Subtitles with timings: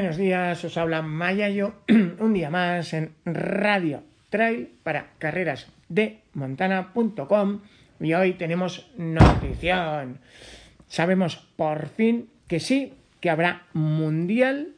[0.00, 1.74] Buenos días, os habla Mayayo
[2.20, 7.60] un día más en Radio Trail para carreras de montana.com
[8.00, 10.16] y hoy tenemos notición.
[10.88, 14.68] Sabemos por fin que sí, que habrá Mundial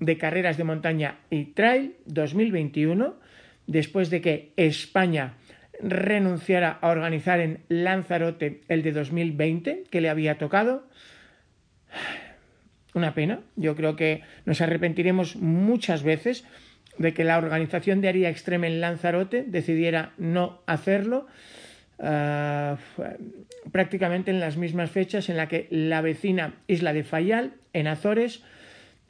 [0.00, 3.14] de Carreras de Montaña y Trail 2021
[3.66, 5.32] después de que España
[5.80, 10.84] renunciara a organizar en Lanzarote el de 2020 que le había tocado
[12.94, 13.40] una pena.
[13.56, 16.44] Yo creo que nos arrepentiremos muchas veces
[16.98, 21.26] de que la organización de Aria Extreme en Lanzarote decidiera no hacerlo.
[21.98, 22.76] Uh,
[23.72, 28.42] prácticamente en las mismas fechas en la que la vecina isla de Fayal, en Azores,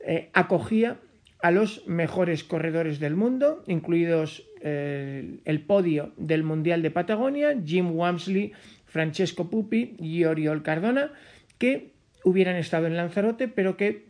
[0.00, 0.96] eh, acogía
[1.40, 7.92] a los mejores corredores del mundo, incluidos eh, el podio del Mundial de Patagonia, Jim
[7.92, 8.52] Wamsley,
[8.86, 11.12] Francesco Pupi y Oriol Cardona,
[11.58, 11.92] que
[12.24, 14.06] hubieran estado en Lanzarote, pero que,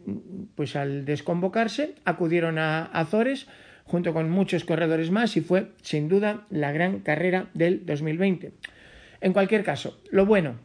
[0.54, 3.46] pues al desconvocarse, acudieron a Azores
[3.84, 8.52] junto con muchos corredores más y fue, sin duda, la gran carrera del 2020.
[9.20, 10.56] En cualquier caso, lo bueno,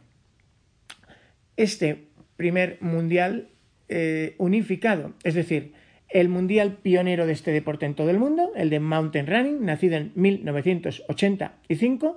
[1.56, 3.48] este primer mundial
[3.88, 5.72] eh, unificado, es decir,
[6.08, 9.96] el mundial pionero de este deporte en todo el mundo, el de Mountain Running, nacido
[9.96, 12.16] en 1985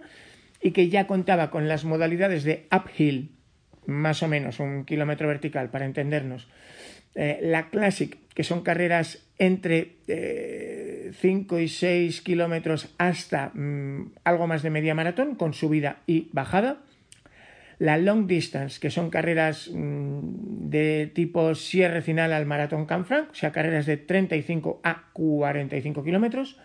[0.62, 3.32] y que ya contaba con las modalidades de uphill,
[3.88, 6.48] más o menos un kilómetro vertical para entendernos.
[7.16, 9.96] Eh, la Classic, que son carreras entre
[11.20, 16.30] 5 eh, y 6 kilómetros hasta mm, algo más de media maratón, con subida y
[16.32, 16.78] bajada.
[17.80, 23.36] La Long Distance, que son carreras mm, de tipo cierre final al maratón Canfranc, o
[23.36, 26.60] sea, carreras de 35 a 45 kilómetros.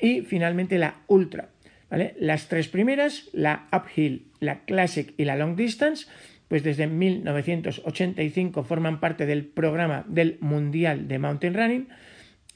[0.00, 1.48] Y finalmente la Ultra,
[1.90, 6.06] las tres primeras, la Uphill, la Classic y la Long Distance,
[6.48, 11.88] pues desde 1985 forman parte del programa del Mundial de Mountain Running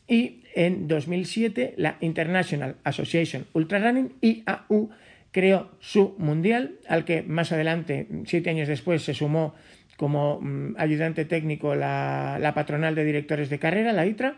[0.08, 4.90] y en 2007 la International Association Ultra Running, IAU,
[5.30, 9.54] creó su mundial, al que más adelante, siete años después, se sumó
[9.96, 14.36] como mm, ayudante técnico la, patronal de directores de carrera, la ITRA,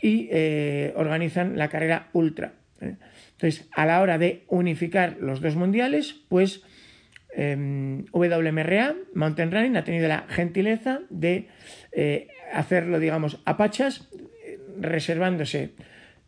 [0.00, 2.54] y eh, organizan la carrera ultra.
[3.40, 6.60] Entonces, a la hora de unificar los dos mundiales, pues
[7.34, 11.48] em, WMRA, Mountain Running, ha tenido la gentileza de
[11.92, 14.10] eh, hacerlo, digamos, a pachas,
[14.78, 15.72] reservándose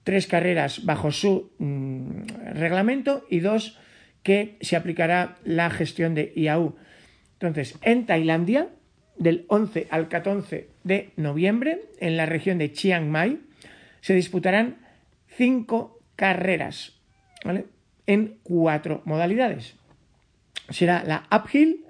[0.05, 3.79] tres carreras bajo su mm, reglamento y dos
[4.23, 6.77] que se aplicará la gestión de IAU.
[7.35, 8.69] Entonces, en Tailandia,
[9.19, 13.39] del 11 al 14 de noviembre, en la región de Chiang Mai,
[14.01, 14.79] se disputarán
[15.27, 17.02] cinco carreras
[18.07, 19.75] en cuatro modalidades.
[20.71, 21.85] Será la uphill,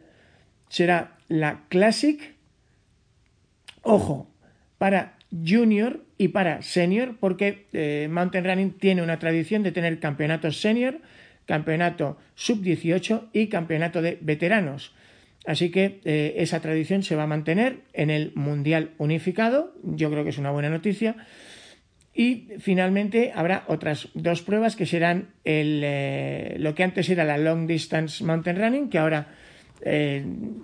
[0.69, 2.35] será la classic,
[3.83, 4.29] ojo,
[4.79, 10.61] para junior y para senior, porque eh, Mountain Running tiene una tradición de tener campeonatos
[10.61, 11.01] senior,
[11.47, 14.95] campeonato sub-18 y campeonato de veteranos.
[15.45, 20.23] Así que eh, esa tradición se va a mantener en el Mundial Unificado, yo creo
[20.23, 21.17] que es una buena noticia.
[22.15, 27.39] Y finalmente habrá otras dos pruebas que serán el, eh, lo que antes era la
[27.39, 29.29] Long Distance Mountain Running, que ahora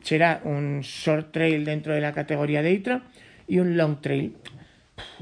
[0.02, 3.02] será un short trail dentro de la categoría de ITRA,
[3.48, 4.36] y un long trail.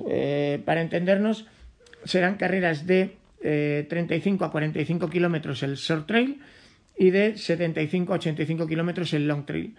[0.08, 1.46] Eh, para entendernos,
[2.04, 6.40] serán carreras de 35 eh, a 45 kilómetros el short trail
[6.98, 9.76] y de 75 a 85 kilómetros el long trail.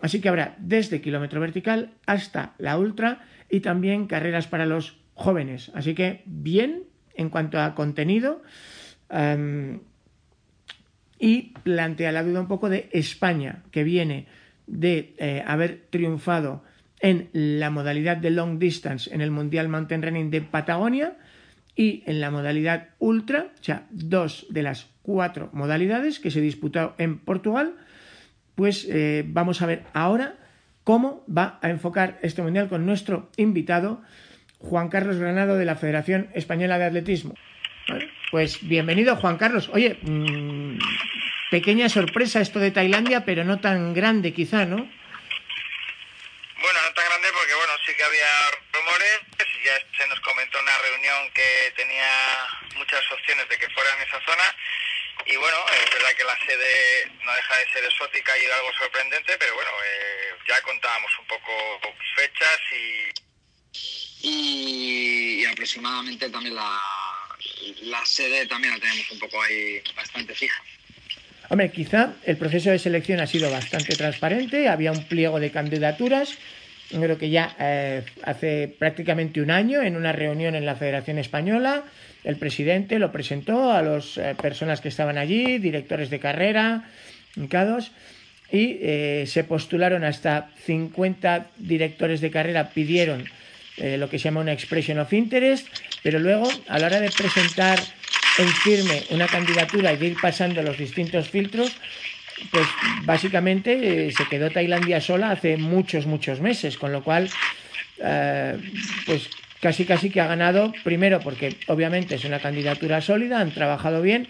[0.00, 5.70] Así que habrá desde kilómetro vertical hasta la ultra y también carreras para los jóvenes.
[5.74, 8.42] Así que bien en cuanto a contenido.
[9.10, 9.80] Em,
[11.18, 14.26] y plantea la duda un poco de España, que viene
[14.66, 16.62] de eh, haber triunfado
[17.00, 21.16] en la modalidad de long distance en el Mundial Mountain Running de Patagonia
[21.76, 26.94] y en la modalidad ultra, o sea, dos de las cuatro modalidades que se disputó
[26.98, 27.74] en Portugal,
[28.54, 30.36] pues eh, vamos a ver ahora
[30.84, 34.02] cómo va a enfocar este mundial con nuestro invitado
[34.68, 37.34] Juan Carlos Granado de la Federación Española de Atletismo.
[38.30, 39.70] Pues bienvenido Juan Carlos.
[39.72, 40.78] Oye, mmm,
[41.50, 44.88] pequeña sorpresa esto de Tailandia, pero no tan grande quizá, ¿no?
[47.84, 49.20] sí que había rumores
[49.54, 53.90] y ya se nos comentó en una reunión que tenía muchas opciones de que fuera
[53.94, 54.56] en esa zona.
[55.26, 59.36] Y bueno, es verdad que la sede no deja de ser exótica y algo sorprendente,
[59.38, 61.80] pero bueno, eh, ya contábamos un poco
[62.16, 63.13] fechas y...
[64.24, 65.44] y...
[65.44, 66.80] aproximadamente también la,
[67.82, 70.62] la sede también la tenemos un poco ahí bastante fija.
[71.50, 76.38] Hombre, quizá el proceso de selección ha sido bastante transparente, había un pliego de candidaturas
[76.90, 81.84] creo que ya eh, hace prácticamente un año, en una reunión en la Federación Española,
[82.22, 86.84] el presidente lo presentó a las eh, personas que estaban allí, directores de carrera,
[87.36, 93.24] y eh, se postularon hasta 50 directores de carrera, pidieron
[93.76, 95.66] lo que se llama una expression of interest,
[96.02, 97.78] pero luego a la hora de presentar
[98.38, 101.72] en firme una candidatura y de ir pasando los distintos filtros,
[102.50, 102.66] pues
[103.02, 107.30] básicamente eh, se quedó Tailandia sola hace muchos, muchos meses, con lo cual,
[108.02, 108.58] eh,
[109.06, 109.28] pues
[109.60, 114.28] casi, casi que ha ganado, primero porque obviamente es una candidatura sólida, han trabajado bien,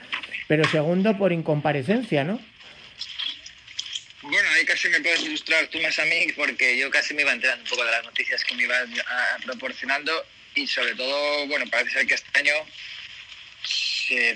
[0.48, 2.38] pero segundo por incomparecencia, ¿no?
[4.26, 7.32] Bueno, ahí casi me puedes ilustrar tú más a mí, porque yo casi me iba
[7.32, 8.90] enterando un poco de las noticias que me iban
[9.44, 12.54] proporcionando y sobre todo, bueno, parece ser que este año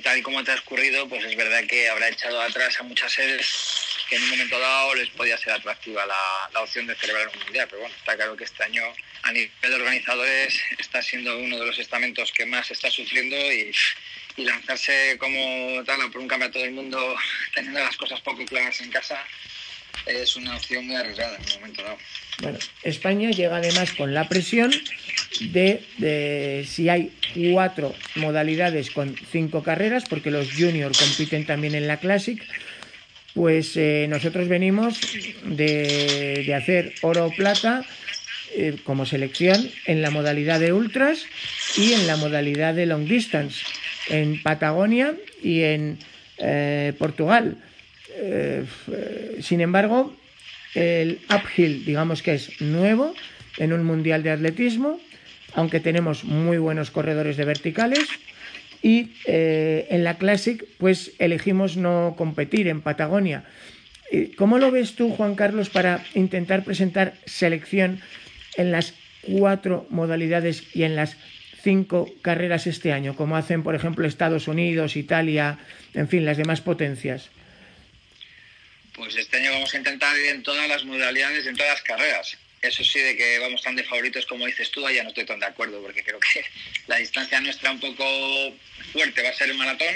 [0.02, 3.46] tal y como ha transcurrido, pues es verdad que habrá echado atrás a muchas sedes
[4.10, 7.66] que en un momento dado les podía ser atractiva la, opción de celebrar un mundial.
[7.70, 8.82] Pero bueno, está claro que este año
[9.22, 13.74] a nivel de organizadores está siendo uno de los estamentos que más está sufriendo y,
[14.36, 17.16] y lanzarse como tal por un campeonato del mundo
[17.54, 19.24] teniendo las cosas poco claras en casa
[20.08, 21.98] es una opción muy arriesgada en un momento dado.
[22.42, 24.72] Bueno, España llega además con la presión
[25.40, 27.12] de, si hay
[27.52, 32.40] cuatro modalidades con cinco carreras, porque los juniors compiten también en la Classic,
[33.34, 35.00] pues eh, nosotros venimos
[35.44, 37.84] de, hacer oro o plata
[38.56, 41.24] eh, como selección en la modalidad de ultras
[41.76, 43.64] y en la modalidad de long distance,
[44.08, 45.98] en Patagonia y en
[46.38, 47.58] eh, Portugal.
[49.40, 50.14] Sin embargo,
[50.74, 53.14] el uphill, digamos que es nuevo
[53.58, 55.00] en un mundial de atletismo,
[55.54, 58.06] aunque tenemos muy buenos corredores de verticales.
[58.80, 63.44] Y eh, en la Classic, pues elegimos no competir en Patagonia.
[64.36, 68.00] ¿Cómo lo ves tú, Juan Carlos, para intentar presentar selección
[68.56, 71.16] en las cuatro modalidades y en las
[71.62, 75.58] cinco carreras este año, como hacen, por ejemplo, Estados Unidos, Italia,
[75.92, 77.30] en fin, las demás potencias?
[78.98, 82.36] Pues este año vamos a intentar ir en todas las modalidades, en todas las carreras.
[82.60, 85.38] Eso sí, de que vamos tan de favoritos como dices tú, ya no estoy tan
[85.38, 86.44] de acuerdo, porque creo que
[86.88, 88.04] la distancia nuestra un poco
[88.92, 89.94] fuerte va a ser el maratón.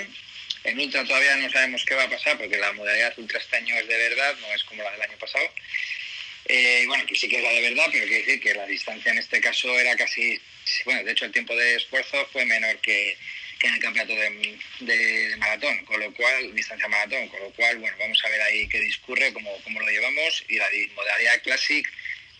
[0.62, 3.75] En ultra todavía no sabemos qué va a pasar, porque la modalidad ultra este año
[3.76, 5.50] es de verdad, no es como la del año pasado.
[6.44, 9.10] Eh, bueno, que sí que es la de verdad, pero quiere decir que la distancia
[9.10, 10.40] en este caso era casi,
[10.84, 13.16] bueno, de hecho el tiempo de esfuerzo fue menor que,
[13.69, 14.14] en el campeonato
[14.81, 18.69] de, maratón, con lo cual, distancia maratón, con lo cual, bueno, vamos a ver ahí
[18.69, 21.87] qué discurre, cómo, cómo lo llevamos y la modalidad Classic,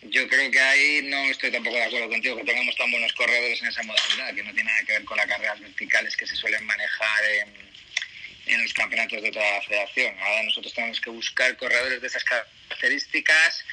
[0.03, 3.61] yo creo que ahí no estoy tampoco de acuerdo contigo que tengamos tan buenos corredores
[3.61, 6.35] en esa modalidad, que no tiene nada que ver con las carreras verticales que se
[6.35, 7.53] suelen manejar en,
[8.47, 10.15] en los campeonatos de toda la federación.
[10.19, 13.63] Ahora nosotros tenemos que buscar corredores de esas características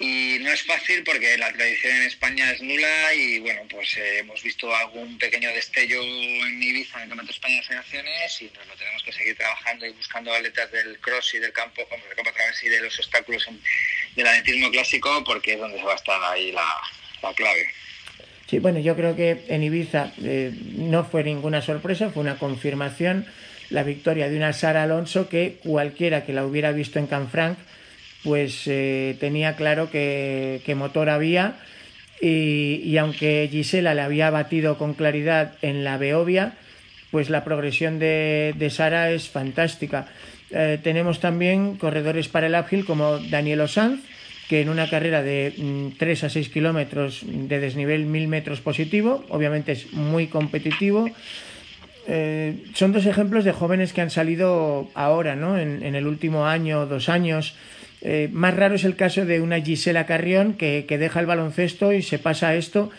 [0.00, 4.20] y no es fácil porque la tradición en España es nula y bueno, pues eh,
[4.20, 8.44] hemos visto algún pequeño destello en Ibiza en el Campeonato de España de Selecciones y
[8.46, 12.02] nos lo tenemos que seguir trabajando y buscando atletas del cross y del campo, como
[12.06, 13.46] del campo a través y de los obstáculos
[14.16, 16.66] del atletismo clásico porque es donde se va a estar ahí la,
[17.22, 17.68] la clave.
[18.48, 23.26] Sí, bueno, yo creo que en Ibiza eh, no fue ninguna sorpresa, fue una confirmación
[23.68, 27.58] la victoria de una Sara Alonso que cualquiera que la hubiera visto en Canfranc
[28.22, 31.56] pues eh, tenía claro que, motor había
[32.20, 36.54] y, aunque Gisela le había batido con claridad en la Beovia,
[37.10, 40.06] pues la progresión de, Sara es fantástica.
[40.50, 44.00] Eh, tenemos también corredores para el uphill como Daniel Osanz,
[44.48, 45.54] que en una carrera de
[45.96, 51.08] 3 mm, a 6 kilómetros de desnivel 1000 metros positivo, obviamente es muy competitivo.
[52.08, 55.56] Eh, son dos ejemplos de jóvenes que han salido ahora, ¿no?
[55.56, 57.54] En, en el último año, dos años,
[58.02, 62.02] eh, más raro es el caso de una Gisela Carrión que, deja el baloncesto y
[62.02, 62.90] se pasa a esto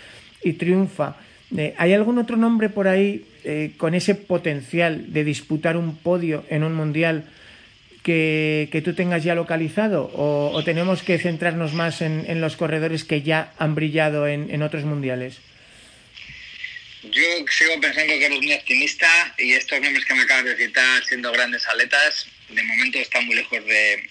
[0.43, 1.15] y triunfa.
[1.57, 6.45] Eh, ¿Hay algún otro nombre por ahí eh, con ese potencial de disputar un podio
[6.49, 7.25] en un mundial
[8.03, 10.11] que, tú tengas ya localizado?
[10.13, 15.39] ¿O, tenemos que centrarnos más en, los corredores que ya han brillado en, otros mundiales?
[17.03, 21.03] Yo sigo pensando que eres muy optimista y estos nombres que me acabas de citar,
[21.03, 24.07] siendo grandes atletas, de momento están muy lejos de,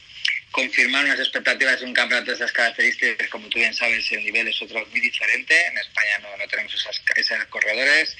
[0.50, 4.48] confirmar unas expectativas de un campeonato de esas características, como tú bien sabes, el nivel
[4.48, 5.54] es otro muy diferente.
[5.66, 8.16] En España no, tenemos esas, esos corredores.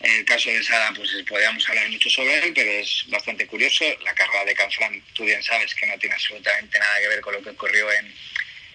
[0.00, 3.84] En el caso de Sara, pues podríamos hablar mucho sobre él, pero es bastante curioso.
[4.04, 7.34] La carrera de Canfrán, tú bien sabes que no tiene absolutamente nada que ver con
[7.34, 7.88] lo que ocurrió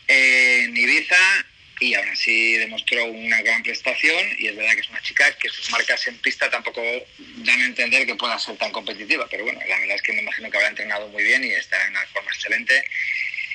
[0.08, 1.46] en Ibiza
[1.82, 5.50] y aún así demostró una gran prestación y es verdad que es una chica que
[5.50, 6.80] sus marcas en pista tampoco
[7.38, 10.22] dan a entender que pueda ser tan competitiva, pero bueno, la verdad es que me
[10.22, 12.86] imagino que habrá entrenado muy bien y estará en una forma excelente.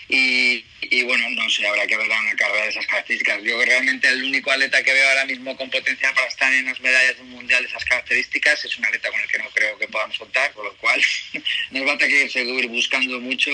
[0.09, 3.43] Y, bueno, no sé, habrá que ver una carrera de esas características.
[3.43, 6.81] Yo realmente el único atleta que veo ahora mismo con potencial para estar en las
[6.81, 9.77] medallas de un mundial de esas características es un atleta con el que no creo
[9.79, 11.01] que podamos contar, con lo cual
[11.71, 13.51] nos va a tener que seguir buscando mucho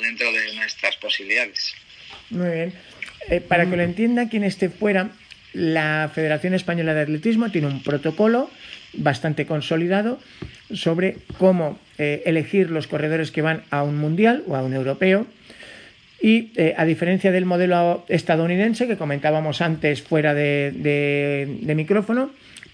[0.00, 1.74] dentro de nuestras posibilidades.
[2.30, 2.95] Muy bien.
[3.28, 5.10] Eh, para que lo entienda quien esté fuera,
[5.52, 8.50] la Federación Española de Atletismo tiene un protocolo
[8.92, 10.18] bastante consolidado
[10.72, 15.26] sobre cómo eh, elegir los corredores que van a un mundial o a un europeo.
[16.20, 22.30] Y eh, a diferencia del modelo estadounidense que comentábamos antes fuera de, micrófono,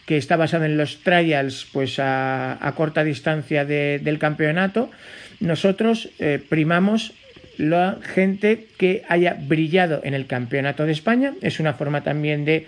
[0.07, 4.91] que está basado en los trials pues a, corta distancia del campeonato,
[5.41, 6.09] nosotros
[6.49, 7.15] primamos
[7.63, 11.35] la gente que haya brillado en el Campeonato de España.
[11.43, 12.67] Es una forma también de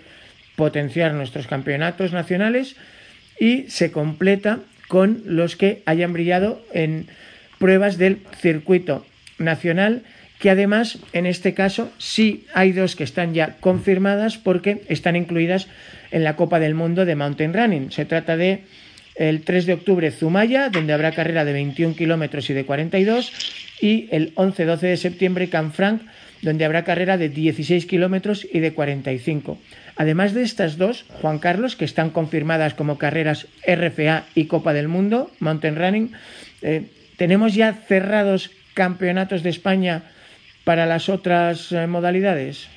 [0.55, 2.77] potenciar nuestros campeonatos nacionales
[3.37, 7.07] y se completa con los que hayan brillado en
[7.59, 9.05] pruebas del circuito
[9.37, 10.03] nacional
[10.39, 15.67] que además en este caso sí hay dos que están ya confirmadas porque están incluidas
[16.11, 17.91] en la Copa del Mundo de Mountain Running.
[17.91, 18.63] Se trata de
[19.15, 23.31] el 3 de octubre Zumaya, donde habrá carrera de 21 kilómetros y de 42,
[23.79, 26.01] y el 11-12 de septiembre Canfranc,
[26.41, 29.59] donde habrá carrera de 16 kilómetros y de 45.
[29.95, 34.87] Además de estas dos, Juan Carlos, que están confirmadas como carreras RFA y Copa del
[34.87, 36.11] Mundo, Mountain Running,
[36.61, 36.83] eh,
[37.17, 40.03] ¿tenemos ya cerrados campeonatos de España
[40.65, 42.67] para las otras eh, modalidades?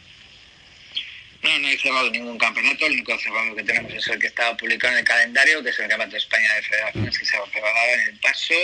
[1.42, 4.56] No, no he cerrado ningún campeonato, el único cerrado que tenemos es el que está
[4.56, 7.88] publicado en el calendario, que es el Campeonato de España de Federaciones que se celebrar
[7.94, 8.54] en el paso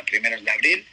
[0.00, 0.86] a primeros de abril.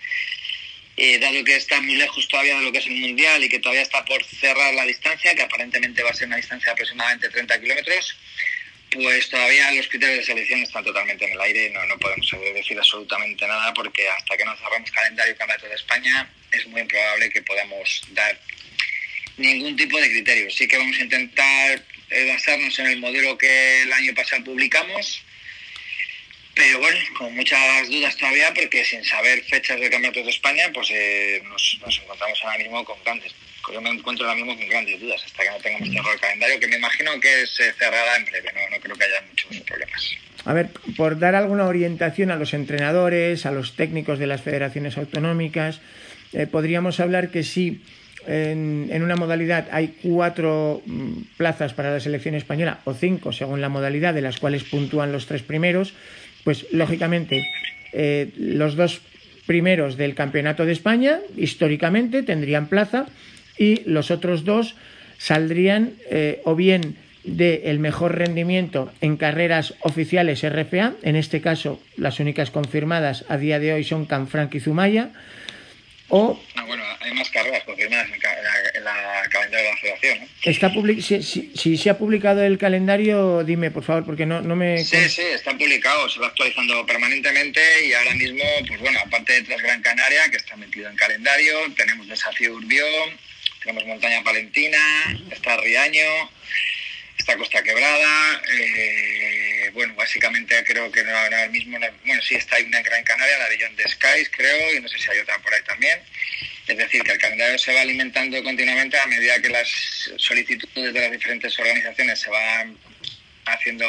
[0.99, 3.59] Eh, dado que está muy lejos todavía de lo que es el Mundial y que
[3.59, 7.29] todavía está por cerrar la distancia, que aparentemente va a ser una distancia de aproximadamente
[7.29, 8.17] 30 kilómetros,
[8.91, 12.27] pues todavía los criterios de selección están totalmente en el aire y no, no podemos
[12.55, 16.81] decir absolutamente nada porque hasta que no cerramos calendario y campeonato de España es muy
[16.81, 18.39] improbable que podamos dar
[19.37, 20.49] ningún tipo de criterio.
[20.49, 25.21] Sí que vamos a intentar eh, basarnos en el modelo que el año pasado publicamos,
[26.57, 30.89] pero bueno, con muchas dudas todavía porque sin saber fechas de campeonatos de España, pues
[30.91, 33.33] eh, nos, encontramos ahora mismo con grandes,
[33.71, 36.59] yo me encuentro ahora mismo con grandes dudas hasta que no tengamos cerrado el calendario,
[36.59, 40.17] que me imagino que se cerrará en breve, no, no creo que haya muchos problemas.
[40.45, 44.97] A ver, por dar alguna orientación a los entrenadores, a los técnicos de las federaciones
[44.97, 45.79] autonómicas,
[46.33, 47.83] eh, podríamos hablar que sí
[48.27, 53.69] en, una modalidad hay cuatro mm, plazas para la selección española o cinco según la
[53.69, 55.93] modalidad de las cuales puntúan los tres primeros,
[56.47, 57.45] pues lógicamente
[57.91, 59.01] eh, los dos
[59.47, 63.07] primeros del campeonato de España históricamente tendrían plaza
[63.57, 64.75] y los otros dos
[65.17, 72.21] saldrían eh, o bien del mejor rendimiento en carreras oficiales RFA, en este caso las
[72.21, 75.09] únicas confirmadas a día de hoy son Canfranc y Zumaya,
[76.09, 80.29] o ah, bueno, hay más carreras confirmadas en, la, calendario de la federación.
[80.43, 80.71] Está
[81.21, 84.83] si, se ha publicado el calendario, dime por favor, porque no, no me...
[84.83, 89.41] Sí, sí, está publicado, se va actualizando permanentemente y ahora mismo, pues bueno, aparte de
[89.43, 93.09] Tras Gran Canaria, que está metido en calendario, tenemos Desafío Urbión,
[93.61, 94.77] tenemos Montaña Palentina,
[95.29, 96.29] está Riaño,
[97.17, 99.36] está Costa Quebrada, eh,
[99.73, 103.57] bueno, básicamente creo que ahora mismo, bueno, sí está una en Gran Canaria, la de
[103.59, 105.99] John de Skies, creo, y no sé si hay otra por ahí también.
[106.67, 109.67] Es decir, que el calendario se va alimentando continuamente a medida que las
[110.17, 112.77] solicitudes de las diferentes organizaciones se van
[113.45, 113.85] haciendo,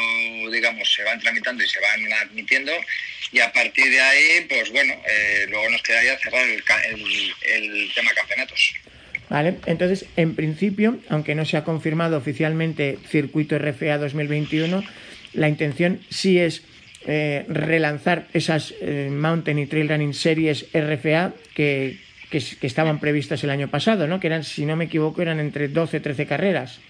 [0.52, 2.72] digamos, se van tramitando y se van admitiendo
[3.32, 6.62] y a partir de ahí, pues bueno, eh, luego nos quedaría cerrar el,
[7.42, 8.75] el tema campeonatos.
[9.28, 9.56] ¿Vale?
[9.66, 14.82] Entonces, en principio, aunque no se ha confirmado oficialmente circuito RFA 2021,
[15.38, 16.62] la intención sí es
[17.07, 21.97] eh, relanzar esas eh, Mountain y Trail Running Series RFA que,
[22.30, 24.21] que, estaban previstas el año pasado, ¿no?
[24.21, 26.80] Que eran, si no me equivoco, eran entre 12 13 carreras.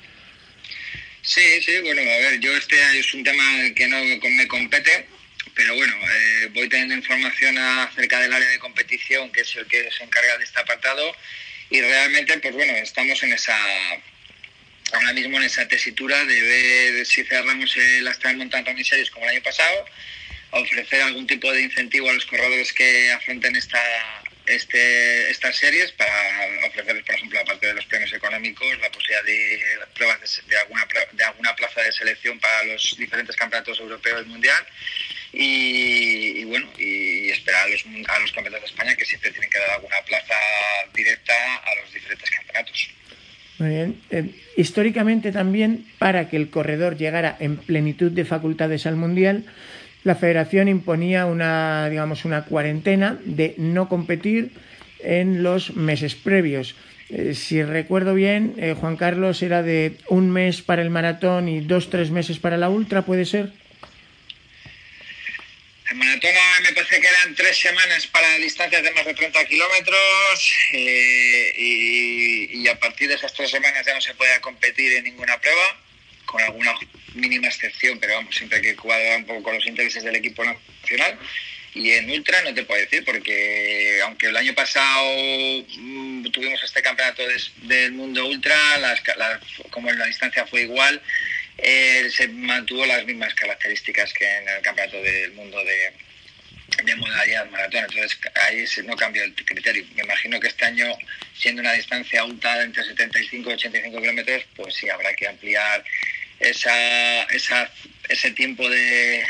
[1.22, 3.44] Sí, sí, bueno, a ver, yo este es un tema
[3.76, 5.06] que no me compete,
[5.54, 9.90] pero bueno, eh, voy teniendo información acerca del área de competición, que es el que
[9.90, 11.14] se encarga de este apartado,
[11.68, 13.58] y realmente, pues bueno, estamos en esa,
[14.92, 19.32] ahora mismo en esa tesitura de ver si cerramos las Mountain Running Series como el
[19.32, 19.84] año pasado,
[20.50, 23.82] ofrecer algún tipo de incentivo a los corredores que afronten esta,
[24.46, 26.12] este, estas series para
[26.66, 29.60] ofrecerles, por ejemplo, aparte de los premios económicos, la posibilidad de
[29.94, 34.66] pruebas de, alguna, de alguna plaza de selección para los diferentes campeonatos europeos y mundial.
[35.30, 39.58] Y, bueno, y esperar a los, a los campeonatos de España que siempre tienen que
[39.58, 40.34] dar alguna plaza
[40.94, 42.88] directa a los diferentes campeonatos.
[43.58, 43.96] Muy bien.
[44.10, 49.44] Eh, históricamente también, para que el corredor llegara en plenitud de facultades al Mundial,
[50.04, 54.52] la federación imponía una, digamos, una cuarentena de no competir
[55.00, 56.76] en los meses previos.
[57.10, 61.60] Eh, si recuerdo bien, eh, Juan Carlos era de un mes para el maratón y
[61.60, 63.52] dos, tres meses para la ultra, ¿puede ser?
[65.90, 66.30] El maratón
[66.62, 72.68] me parece que eran tres semanas para distancias de más de 30 kilómetros eh, y,
[72.68, 75.80] a partir de esas tres semanas ya no se podía competir en ninguna prueba,
[76.26, 76.74] con alguna
[77.14, 81.18] mínima excepción, pero vamos, siempre que cuadrar un poco con los intereses del equipo nacional.
[81.74, 85.10] Y en ultra no te puedo decir, porque aunque el año pasado
[85.78, 87.22] mm, tuvimos este campeonato
[87.62, 88.54] del mundo ultra,
[89.70, 91.00] como la distancia fue igual,
[91.58, 95.92] eh, se mantuvo las mismas características que en el campeonato del mundo de,
[96.84, 97.84] de modalidad maratón.
[97.84, 99.84] Entonces ahí no cambió el criterio.
[99.94, 100.86] Me imagino que este año,
[101.36, 105.84] siendo una distancia ultra entre 75 y 85 kilómetros, pues sí habrá que ampliar
[106.40, 107.70] esa, esa,
[108.08, 109.24] ese tiempo de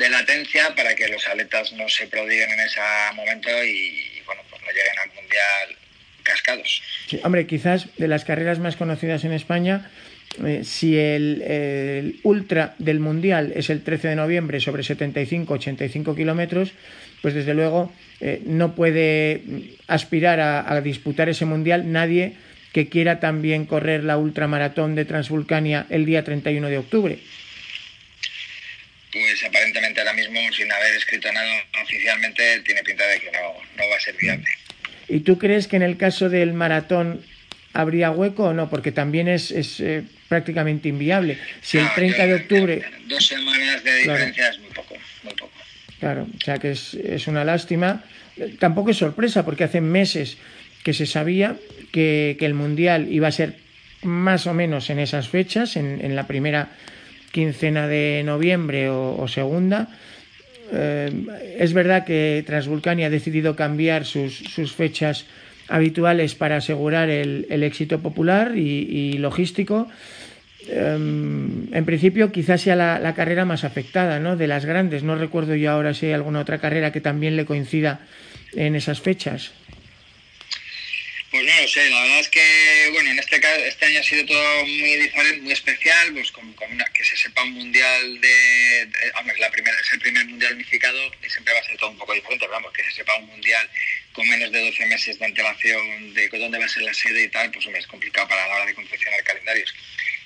[0.00, 2.80] de latencia para que los atletas no se prodiguen en ese
[3.14, 5.76] momento y, bueno, pues no lleguen al mundial
[6.22, 6.82] cascados.
[7.22, 9.90] hombre, quizás de las carreras más conocidas en España,
[10.46, 16.72] eh, si el, ultra del mundial es el 13 de noviembre sobre 75-85 kilómetros,
[17.22, 19.42] pues desde luego eh, no puede
[19.86, 22.34] aspirar a, a, disputar ese mundial nadie
[22.72, 27.18] que quiera también correr la ultramaratón de Transvulcania el día 31 de octubre
[29.12, 33.96] pues aparentemente ahora mismo, sin haber escrito nada oficialmente, tiene pinta de que no, va
[33.96, 34.46] a ser viable.
[35.08, 37.24] ¿Y tú crees que en el caso del maratón
[37.72, 38.68] habría hueco o no?
[38.68, 41.38] Porque también es, es eh, prácticamente inviable.
[41.60, 42.82] Si el 30 de octubre...
[43.06, 45.52] Dos semanas de diferencia es muy poco, muy poco.
[45.98, 48.04] Claro, o sea que es, es una lástima.
[48.58, 50.38] Tampoco es sorpresa, porque hace meses
[50.82, 51.56] que se sabía
[51.92, 53.56] que, que el Mundial iba a ser
[54.02, 56.70] más o menos en esas fechas, en, en la primera
[57.32, 59.88] quincena de noviembre o, segunda.
[60.72, 61.10] Eh,
[61.58, 65.26] es verdad que Transvulcania ha decidido cambiar sus, sus fechas
[65.70, 69.88] habituales para asegurar el, el éxito popular y, logístico.
[70.68, 74.36] Em, en principio, quizás sea la, carrera más afectada ¿no?
[74.36, 75.02] de las grandes.
[75.02, 78.00] No recuerdo yo ahora si hay alguna otra carrera que también le coincida
[78.54, 79.52] en esas fechas.
[81.70, 84.96] Sé, la verdad es que, bueno, en este caso, este año ha sido todo muy
[84.96, 88.90] diferente, muy especial, pues con, una, que se sepa un mundial de,
[89.38, 92.12] la primera, es el primer mundial unificado y siempre va a ser todo un poco
[92.14, 93.70] diferente, vamos, que se sepa un mundial
[94.12, 97.28] con menos de 12 meses de antelación de dónde va a ser la sede y
[97.28, 99.72] tal, pues es complicado para la hora de confeccionar calendarios.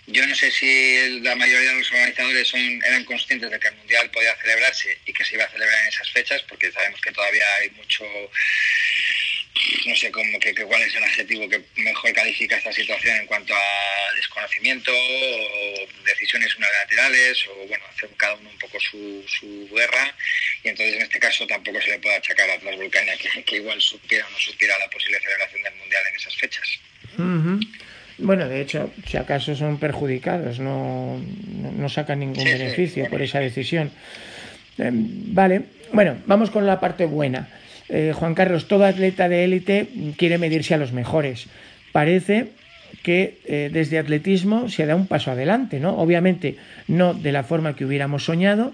[0.06, 3.76] Yo no sé si la mayoría de los organizadores son, eran conscientes de que el
[3.76, 7.12] Mundial podía celebrarse y que se iba a celebrar en esas fechas, porque sabemos que
[7.12, 8.04] todavía hay mucho
[9.86, 13.54] no sé cómo, que, cuál es el adjetivo que mejor califica esta situación en cuanto
[13.54, 20.14] a desconocimiento o decisiones unilaterales o bueno, hacer cada uno un poco su, su guerra
[20.62, 23.80] y entonces en este caso tampoco se le puede achacar a Transvulcania que, que igual
[23.80, 26.68] supiera o no supiera la posible celebración del Mundial en esas fechas.
[28.18, 31.20] Bueno, de hecho, si acaso son perjudicados, no,
[31.76, 33.90] no, sacan ningún beneficio por esa decisión.
[34.78, 35.62] Eh, vale,
[35.92, 37.48] bueno, vamos con la parte buena.
[37.88, 41.46] Eh, Juan Carlos, todo atleta de élite quiere medirse a los mejores.
[41.92, 42.48] Parece
[43.02, 45.98] que eh, desde atletismo se da un paso adelante, ¿no?
[45.98, 46.56] Obviamente
[46.88, 48.72] no de la forma que hubiéramos soñado.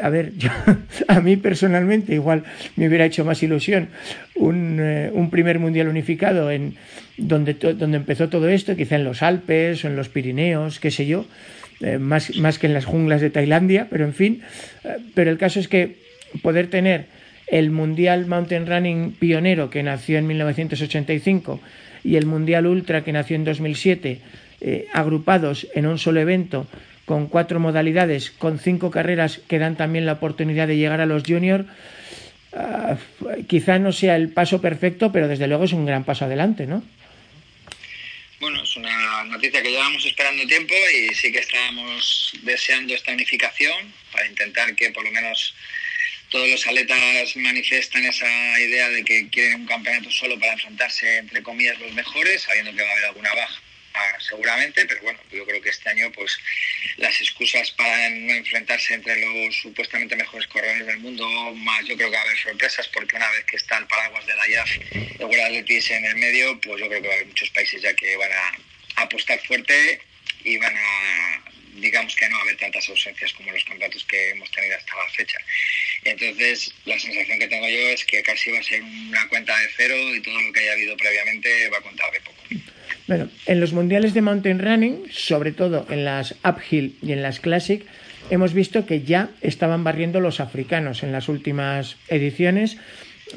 [0.00, 0.32] A ver,
[1.08, 2.44] a mí personalmente igual
[2.76, 3.88] me hubiera hecho más ilusión
[4.34, 6.76] un, eh, primer mundial unificado en
[7.16, 11.06] donde, donde empezó todo esto, quizá en los Alpes o en los Pirineos, qué sé
[11.06, 11.26] yo,
[11.98, 14.42] más, más que en las junglas de Tailandia, pero en fin.
[15.14, 15.96] pero el caso es que
[16.40, 17.06] poder tener
[17.52, 21.60] el Mundial Mountain Running pionero que nació en 1985
[22.02, 24.20] y el Mundial Ultra que nació en 2007,
[24.62, 26.66] eh, agrupados en un solo evento
[27.04, 31.24] con cuatro modalidades, con cinco carreras que dan también la oportunidad de llegar a los
[31.24, 31.66] juniors,
[32.54, 32.96] ah,
[33.46, 36.82] quizá no sea el paso perfecto, pero desde luego es un gran paso adelante, ¿no?
[38.40, 43.92] Bueno, es una noticia que llevamos esperando tiempo y sí que estábamos deseando esta unificación
[44.10, 45.54] para intentar que por lo menos
[46.32, 51.42] todos los atletas manifiestan esa idea de que quieren un campeonato solo para enfrentarse, entre
[51.42, 53.62] comillas, los mejores, sabiendo que va a haber alguna baja
[54.18, 56.38] seguramente, pero bueno, yo creo que este año pues
[56.96, 62.10] las excusas para no enfrentarse entre los supuestamente mejores corredores del mundo, más yo creo
[62.10, 64.70] que va a haber sorpresas, porque una vez que está el paraguas de la IAF,
[64.94, 67.82] el World Athletics en el medio, pues yo creo que va a haber muchos países
[67.82, 70.00] ya que van a apostar fuerte
[70.44, 74.30] y van a, digamos que no va a haber tantas ausencias como los contratos que
[74.30, 75.38] hemos tenido hasta la fecha.
[76.04, 79.66] Entonces, la sensación que tengo yo es que casi va a ser una cuenta de
[79.76, 82.42] cero y todo lo que haya habido previamente va a contar de poco.
[83.06, 87.40] Bueno, en los mundiales de mountain running, sobre todo en las uphill y en las
[87.40, 87.84] classic,
[88.30, 92.76] hemos visto que ya estaban barriendo los africanos en las últimas ediciones.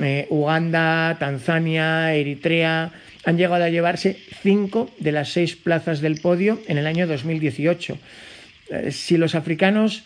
[0.01, 2.91] eh, Uganda, Tanzania, Eritrea,
[3.25, 7.97] han llegado a llevarse cinco de las seis plazas del podio en el año 2018.
[8.69, 10.03] Eh, si los africanos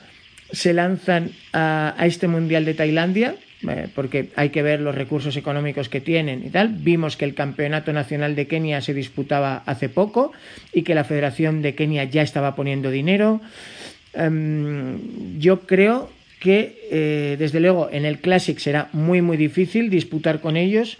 [0.51, 3.35] se lanzan a, este Mundial de Tailandia,
[3.67, 6.69] eh, porque hay que ver los recursos económicos que tienen y tal.
[6.69, 10.31] Vimos que el Campeonato Nacional de Kenia se disputaba hace poco
[10.73, 13.41] y que la Federación de Kenia ya estaba poniendo dinero.
[14.13, 20.39] Em, yo creo que, eh, desde luego, en el Classic será muy, muy difícil disputar
[20.39, 20.97] con ellos.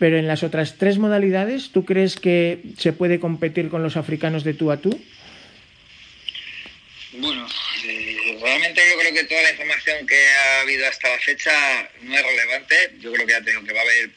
[0.00, 4.44] Pero en las otras tres modalidades, ¿tú crees que se puede competir con los africanos
[4.44, 4.98] de tú a tú?
[7.12, 7.46] Bueno,
[7.84, 11.52] eh, realmente yo creo que toda la información que ha habido hasta la fecha
[12.00, 12.74] no es relevante.
[12.98, 14.10] Yo creo que ya tengo que va a haber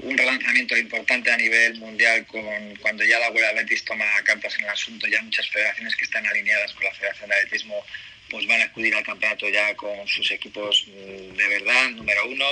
[0.00, 4.64] un relanzamiento importante a nivel mundial con cuando ya la World Athletics toma cartas en
[4.64, 7.86] el asunto, ya muchas federaciones que están alineadas con la Federación de Atletismo
[8.28, 12.46] pues van a acudir al campeonato ya con sus equipos mm, de verdad, número uno.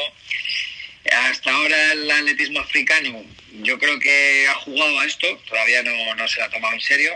[1.11, 3.25] Hasta ahora el atletismo africano
[3.63, 6.81] yo creo que ha jugado a esto, todavía no, no se lo ha tomado en
[6.81, 7.13] serio.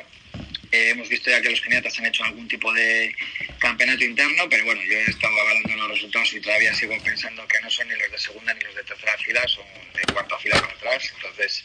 [0.73, 3.15] Eh, hemos visto ya que los keniatas han hecho algún tipo de
[3.59, 7.61] campeonato interno, pero bueno, yo he estado hablando los resultados y todavía sigo pensando que
[7.61, 10.59] no son ni los de segunda ni los de tercera fila, son de cuarta fila
[10.61, 11.13] para atrás.
[11.15, 11.63] Entonces,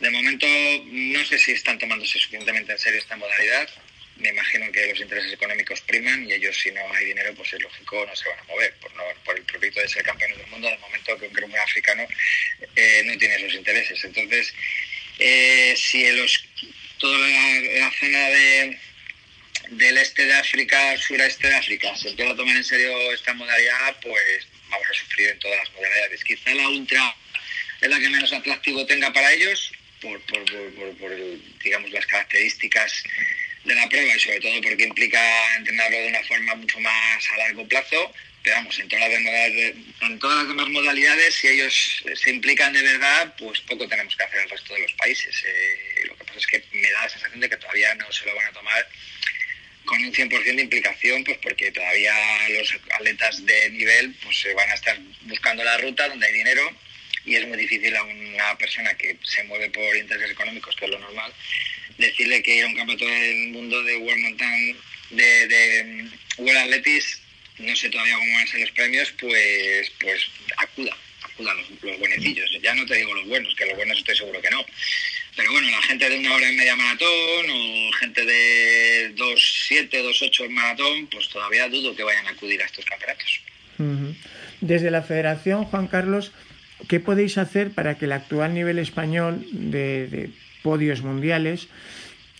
[0.00, 0.46] de momento
[0.86, 3.68] no sé si están tomándose suficientemente en serio esta modalidad.
[4.16, 7.60] Me imagino que los intereses económicos priman y ellos si no hay dinero, pues es
[7.60, 10.46] lógico, no se van a mover por, no, por el propósito de ser campeones del
[10.46, 10.68] mundo.
[10.68, 12.06] De momento que un grupo africano
[12.74, 14.02] eh, no tiene esos intereses.
[14.04, 14.54] Entonces,
[15.18, 16.44] eh, si los
[16.98, 18.78] toda la, zona de,
[19.70, 23.96] del este de África, sureste de África, se empieza a tomar en serio esta modalidad,
[24.00, 26.24] pues vamos a sufrir en todas las modalidades.
[26.24, 27.16] Quizá la ultra
[27.80, 30.44] es la que menos atractivo tenga para ellos, por, por,
[30.96, 31.12] por,
[31.62, 33.04] digamos, las características
[33.66, 35.20] de la prueba y sobre todo porque implica
[35.56, 38.12] entrenarlo de una forma mucho más a largo plazo
[38.46, 42.72] pero vamos, en todas, las demás, en todas las demás modalidades, si ellos se implican
[42.72, 45.44] de verdad, pues poco tenemos que hacer el resto de los países.
[45.44, 48.24] Eh, lo que pasa es que me da la sensación de que todavía no se
[48.24, 48.88] lo van a tomar
[49.84, 52.14] con un 100% de implicación, pues porque todavía
[52.50, 56.70] los atletas de nivel pues se van a estar buscando la ruta donde hay dinero
[57.24, 60.90] y es muy difícil a una persona que se mueve por intereses económicos, que es
[60.92, 61.34] lo normal,
[61.98, 64.76] decirle que ir a un campeonato del mundo de World Mountain,
[65.10, 67.20] de, de World Athletics
[67.58, 70.26] no sé todavía cómo van a ser los premios, pues, pues
[70.58, 72.50] acuda, acuda los, los buenecillos.
[72.62, 74.64] Ya no te digo los buenos, que los buenos estoy seguro que no.
[75.36, 80.44] Pero bueno, la gente de una hora en media maratón o gente de 2.7, 2.8
[80.46, 83.40] en maratón, pues todavía dudo que vayan a acudir a estos campeonatos.
[84.62, 86.32] Desde la federación, Juan Carlos,
[86.88, 90.30] ¿qué podéis hacer para que el actual nivel español de,
[90.66, 91.68] podios mundiales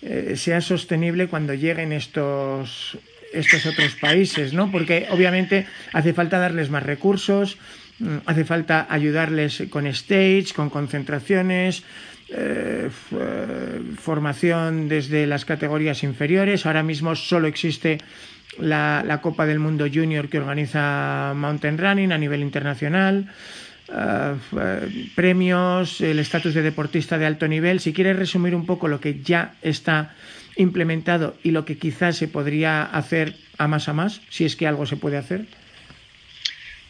[0.02, 2.98] eh, sea sostenible cuando lleguen estos
[3.32, 4.70] estos otros países, ¿no?
[4.70, 7.58] Porque obviamente hace falta darles más recursos,
[7.98, 11.84] mm, hace falta ayudarles con stage, con concentraciones,
[12.28, 16.66] eh, eh, formación desde las categorías inferiores.
[16.66, 17.98] Ahora mismo solo existe
[18.58, 23.30] la, Copa del Mundo Junior que organiza Mountain Running a nivel internacional.
[23.88, 27.81] Eh, premios, el estatus de deportista de alto nivel.
[27.81, 30.14] Si quieres resumir un poco lo que ya está
[30.57, 34.66] implementado y lo que quizás se podría hacer a más a más, si es que
[34.66, 35.46] algo se puede hacer?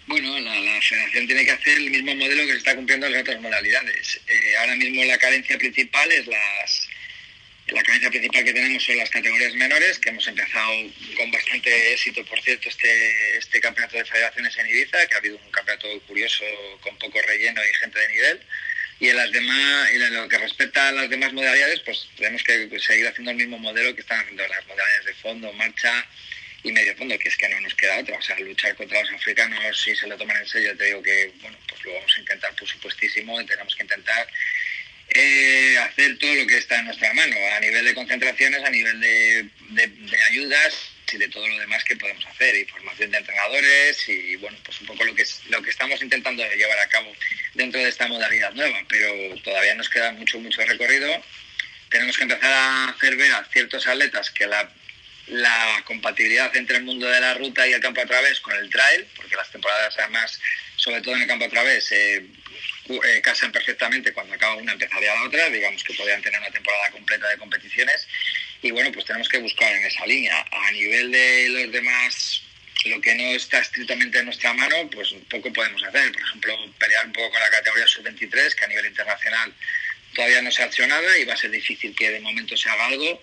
[0.06, 3.22] Bueno, la, federación tiene que hacer el mismo modelo que se está cumpliendo en las
[3.22, 4.20] otras modalidades.
[4.28, 6.75] Eh, ahora mismo la carencia principal es las...
[7.68, 10.70] La carencia principal que tenemos son las categorías menores, que hemos empezado
[11.16, 15.36] con bastante éxito, por cierto, este, este campeonato de federaciones en Ibiza, que ha habido
[15.36, 16.44] un campeonato curioso
[16.80, 18.40] con poco relleno y gente de nivel.
[19.00, 22.42] Y en las demás y en lo que respecta a las demás modalidades pues tenemos
[22.44, 26.06] que seguir haciendo el mismo modelo que están haciendo las modalidades de fondo marcha
[26.62, 28.16] y medio fondo que es que no nos queda otra.
[28.16, 31.30] O sea luchar contra los africanos si se lo toman en serio te digo que
[31.42, 34.26] bueno pues lo vamos a intentar por supuestísimo y tenemos que intentar
[35.10, 39.00] eh, hacer todo lo que está en nuestra mano a nivel de concentraciones a nivel
[39.00, 39.48] de,
[40.30, 40.74] ayudas
[41.12, 44.80] y de todo lo demás que podemos hacer, y formación de entrenadores y bueno, pues
[44.80, 47.12] un poco lo que, lo que estamos intentando llevar a cabo
[47.54, 51.22] dentro de esta modalidad nueva, pero todavía nos queda mucho, mucho recorrido.
[51.90, 54.68] Tenemos que empezar a hacer ver a ciertos atletas que la,
[55.28, 58.68] la compatibilidad entre el mundo de la ruta y el campo a través con el
[58.68, 60.40] trail, porque las temporadas además,
[60.74, 62.26] sobre todo en el campo a través, eh,
[62.88, 66.90] eh, casan perfectamente cuando acaba una empezaría la otra, digamos que podrían tener una temporada
[66.90, 68.06] completa de competiciones
[68.62, 70.44] y bueno, pues tenemos que buscar en esa línea.
[70.50, 72.42] A nivel de los demás,
[72.86, 76.12] lo que no está estrictamente en nuestra mano, pues poco podemos hacer.
[76.12, 79.52] Por ejemplo, pelear un poco con la categoría sub-23, que a nivel internacional
[80.14, 82.68] todavía no se ha hecho nada y va a ser difícil que de momento se
[82.68, 83.22] haga algo.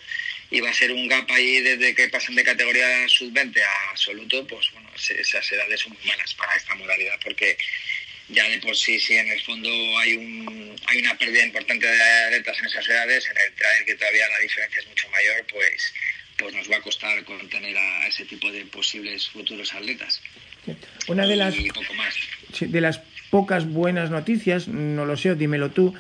[0.52, 4.46] Y va a ser un gap ahí desde que pasan de categoría sub-20 a absoluto,
[4.46, 7.58] pues bueno, esas edades son muy malas para esta modalidad porque
[8.30, 12.02] ya de por sí, si en el fondo hay, un, hay una pérdida importante de
[12.02, 15.94] atletas en esas edades, en el trail que todavía la diferencia es mucho mayor, pues,
[16.38, 20.22] pues nos va a costar contener a ese tipo de posibles futuros atletas.
[21.08, 21.56] Una de las,
[22.60, 25.94] de las pocas buenas noticias, no lo sé, dímelo tú,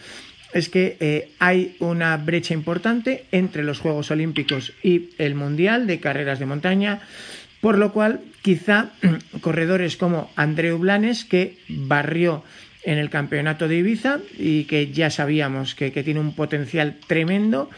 [0.54, 6.00] es que eh, hay una brecha importante entre los Juegos Olímpicos y el Mundial de
[6.00, 7.02] Carreras de Montaña,
[7.64, 8.92] por lo cual quizá
[9.40, 12.44] corredores como Andreu Blanes, que barrió
[12.84, 17.70] en el campeonato de Ibiza y que ya sabíamos que, tiene un potencial tremendo,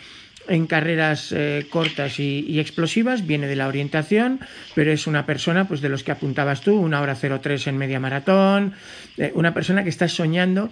[0.47, 4.39] en carreras eh, cortas y, explosivas, viene de la orientación,
[4.73, 7.99] pero es una persona, pues de los que apuntabas tú, una hora 03 en media
[7.99, 8.73] maratón,
[9.17, 10.71] eh, una persona que está soñando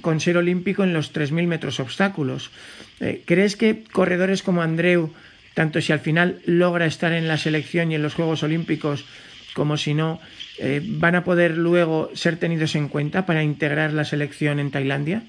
[0.00, 2.50] con ser olímpico en los 3.000 metros obstáculos.
[3.00, 5.12] Eh, ¿Crees que corredores como Andreu,
[5.54, 9.04] tanto si al final logra estar en la selección y en los Juegos Olímpicos,
[9.54, 10.20] como si no,
[10.58, 15.22] eh, van a poder luego ser tenidos en cuenta para integrar la selección en Tailandia?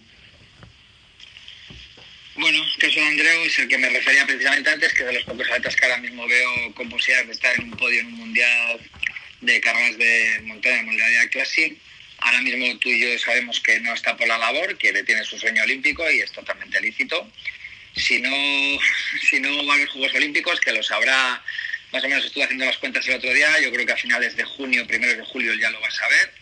[2.36, 5.48] Bueno, caso de Andreu es el que me refería precisamente antes, que de los pocos
[5.48, 8.80] que ahora mismo veo con posibilidades de estar en un podio en un mundial
[9.42, 11.78] de carreras de montaña, modalidad Classic
[12.20, 15.38] Ahora mismo tú y yo sabemos que no está por la labor, que tiene su
[15.38, 17.30] sueño olímpico y es totalmente lícito.
[17.96, 18.30] Si no,
[19.22, 21.42] si no va haber Juegos Olímpicos, que los habrá,
[21.92, 24.36] más o menos estuve haciendo las cuentas el otro día, yo creo que a finales
[24.36, 26.34] de junio, primeros de julio ya lo vas a ver.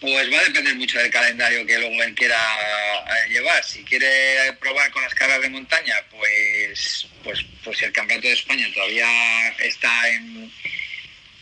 [0.00, 3.64] Pues va a depender mucho del calendario que luego él quiera eh, llevar.
[3.64, 8.68] Si quiere probar con las cargas de montaña, pues, pues, pues el Campeonato de España
[8.74, 10.52] todavía está en,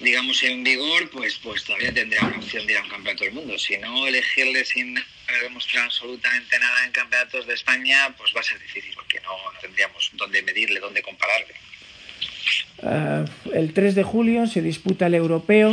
[0.03, 3.35] digamos, en vigor, pues, pues todavía tendría una opción de ir a un campeonato del
[3.35, 3.59] mundo.
[3.59, 8.43] Si no, elegirle sin haber demostrado absolutamente nada en campeonatos de España, pues va a
[8.43, 11.55] ser difícil, porque no, tendríamos dónde medirle, dónde compararle.
[12.83, 15.71] Ah, el 3 de julio se disputa el europeo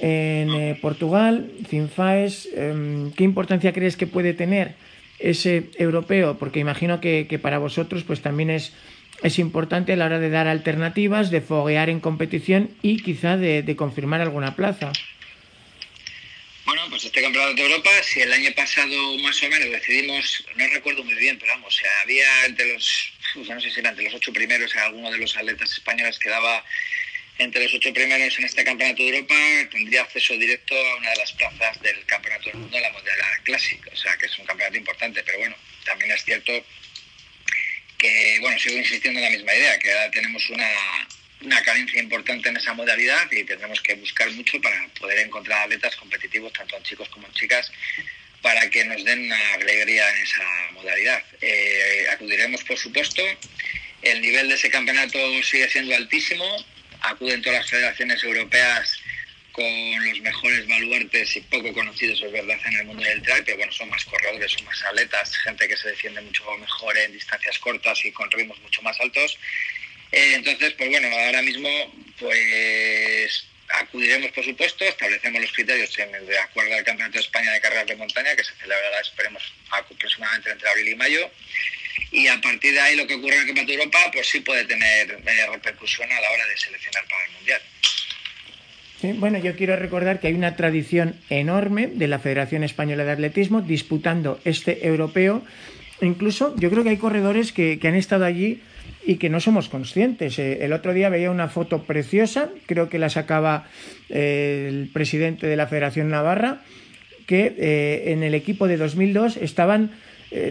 [0.00, 2.48] en eh, Portugal, Cinfaes.
[2.54, 4.74] Em, ¿Qué importancia crees que puede tener
[5.18, 6.38] ese europeo?
[6.38, 8.72] Porque imagino que, que para vosotros pues también es
[9.22, 13.76] es importante a la hora de dar alternativas, de foguear en competición y quizá de,
[13.76, 14.92] confirmar alguna plaza.
[16.64, 20.66] Bueno, pues este campeonato de Europa, si el año pasado más o menos decidimos, no
[20.68, 24.32] recuerdo muy bien, pero vamos, había entre los, no sé si era entre los ocho
[24.32, 26.64] primeros, alguno de los atletas españoles quedaba
[27.38, 29.34] entre los ocho primeros en este campeonato de Europa,
[29.70, 33.90] tendría acceso directo a una de las plazas del campeonato del mundo, la modalidad clásica,
[33.92, 36.52] o sea que es un campeonato importante, pero bueno, también es cierto
[38.00, 40.68] que, bueno, sigo insistiendo en la misma idea, que ahora tenemos una,
[41.42, 45.94] una carencia importante en esa modalidad y tendremos que buscar mucho para poder encontrar atletas
[45.96, 47.70] competitivos, tanto en chicos como en chicas,
[48.40, 51.22] para que nos den una alegría en esa modalidad.
[51.42, 53.22] Eh, acudiremos, por supuesto.
[54.00, 56.44] El nivel de ese campeonato sigue siendo altísimo.
[57.02, 58.98] Acuden todas las federaciones europeas
[59.52, 63.58] con los mejores baluartes y poco conocidos, es verdad, en el mundo del trail, pero
[63.58, 67.58] bueno, son más corredores, son más atletas, gente que se defiende mucho mejor en distancias
[67.58, 69.38] cortas y con ritmos mucho más altos.
[70.12, 71.68] Eh, entonces, pues bueno, ahora mismo,
[72.18, 77.60] pues acudiremos, por supuesto, establecemos los criterios en, de acuerdo al Campeonato de España de
[77.60, 81.30] Carreras de Montaña, que se celebrará, esperemos, aproximadamente entre abril y mayo.
[82.12, 84.40] Y a partir de ahí, lo que ocurre en el Campeonato de Europa, pues sí
[84.40, 87.62] puede tener eh, repercusión a la hora de seleccionar para el Mundial
[89.18, 93.62] bueno, yo quiero recordar que hay una tradición enorme de la Federación Española de Atletismo
[93.62, 95.42] disputando este europeo.
[96.02, 98.60] Incluso yo creo que hay corredores que, han estado allí
[99.06, 100.38] y que no somos conscientes.
[100.38, 103.66] Eh, el otro día veía una foto preciosa, creo que la sacaba
[104.10, 106.60] eh, el presidente de la Federación Navarra,
[107.26, 109.92] que eh, en el equipo de 2002 estaban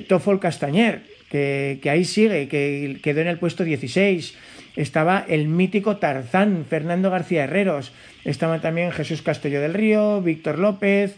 [0.10, 4.36] Tofol Castañer, que, que, ahí sigue, que quedó en el puesto 16
[4.76, 7.92] estaba el mítico Tarzán, Fernando García Herreros,
[8.26, 11.16] estaba también Jesús Castillo del Río, Víctor López,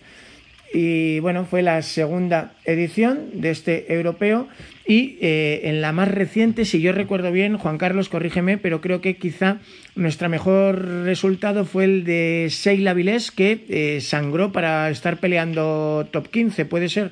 [0.73, 4.47] y bueno, fue la segunda edición de este europeo
[4.87, 9.01] y eh, en la más reciente, si yo recuerdo bien, Juan Carlos, corrígeme, pero creo
[9.01, 9.57] que quizá
[9.95, 16.29] nuestro mejor resultado fue el de Seila Vilés, que eh, sangró para estar peleando top
[16.31, 17.11] 15, ¿puede ser?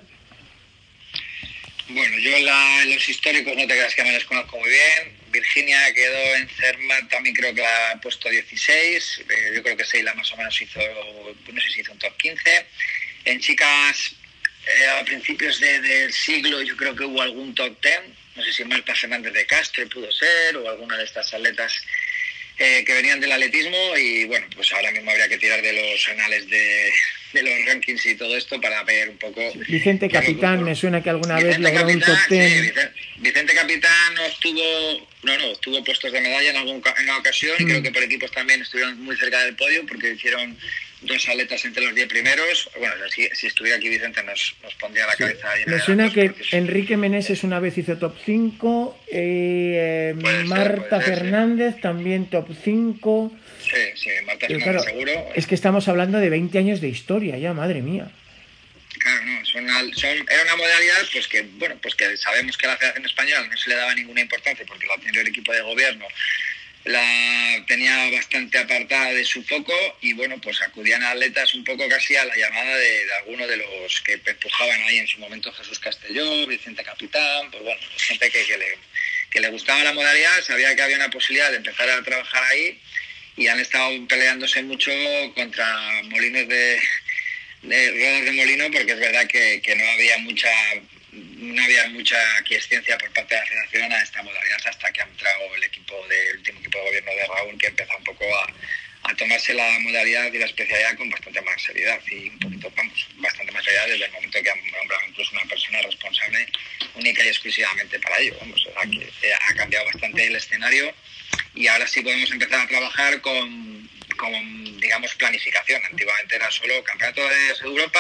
[1.89, 2.32] Bueno, yo
[2.93, 5.18] los históricos no te creas que me los conozco muy bien.
[5.39, 9.21] Virginia quedó en Cerma, también creo que la ha puesto 16.
[9.30, 12.15] Eh, yo creo que Seila más o menos hizo, no sé si hizo un top
[12.17, 12.65] 15.
[13.25, 14.15] En chicas,
[14.67, 18.02] eh, a principios del siglo, yo creo que hubo algún top 10.
[18.36, 21.73] No sé si Marta Fernández de Castro pudo ser, o alguna de estas atletas
[22.58, 23.97] eh, que venían del atletismo.
[23.97, 26.91] Y bueno, pues ahora mismo habría que tirar de los anales de,
[27.33, 29.41] de los rankings y todo esto para ver un poco.
[29.67, 32.73] Vicente Capitán, me suena que alguna vez logró un top 10.
[33.17, 37.65] Vicente, Capitán obtuvo, no, no, obtuvo puestos de medalla en, algún, en una ocasión y
[37.65, 37.83] creo mm.
[37.83, 40.57] que por equipos también estuvieron muy cerca del podio porque hicieron
[41.01, 42.69] dos atletas entre los diez primeros.
[42.77, 45.47] Bueno, si, estuviera aquí Vicente nos, nos pondría la cabeza.
[45.67, 50.15] Me suena que Enrique Meneses una vez hizo top 5, eh,
[50.45, 53.31] Marta Fernández también top 5.
[53.60, 55.12] Sí, sí, Marta Fernández seguro.
[55.36, 58.10] Es que estamos hablando de 20 años de historia ya, madre mía.
[59.00, 59.65] Claro, no, son,
[60.30, 63.58] era una modalidad pues que, bueno, pues que sabemos que a la Federación Española no
[63.58, 66.06] se le daba ninguna importancia porque la tenía el equipo de gobierno
[66.86, 71.88] la tenía bastante apartada de su foco y bueno, pues acudían a atletas un poco
[71.89, 75.52] casi a la llamada de, de algunos de los que empujaban ahí en su momento
[75.54, 78.78] Jesús Castelló, Vicente Capitán, pues bueno, gente que, le,
[79.30, 82.80] que le gustaba la modalidad, sabía que había una posibilidad de empezar a trabajar ahí
[83.39, 84.91] y han estado peleándose mucho
[85.34, 85.65] contra
[86.10, 86.78] molinos de,
[87.63, 90.52] ruedas de molino porque es verdad que, no había mucha
[91.12, 95.06] no había mucha quiescencia por parte de la federación a esta modalidad hasta que ha
[95.06, 98.54] entrado el equipo del último equipo de gobierno de Raúl que empezó un poco a,
[99.17, 103.52] tomarse la modalidad y la especialidad con bastante más seriedad y un poquito, vamos, bastante
[103.52, 106.45] más seriedad desde el momento que han nombrado incluso una persona responsable
[106.93, 108.38] única y exclusivamente para ello.
[108.39, 110.93] Vamos, que ha cambiado bastante el escenario
[111.60, 115.82] y ahora sí podemos empezar a trabajar con, con digamos, planificación.
[115.91, 118.00] Antiguamente era solo campeonato de Europa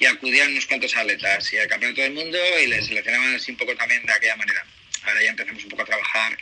[0.00, 3.56] y acudían unos cuantos atletas y al campeonato del mundo y les seleccionaban así un
[3.56, 4.66] poco también de aquella manera.
[5.04, 6.36] Ahora ya empezamos un poco a trabajar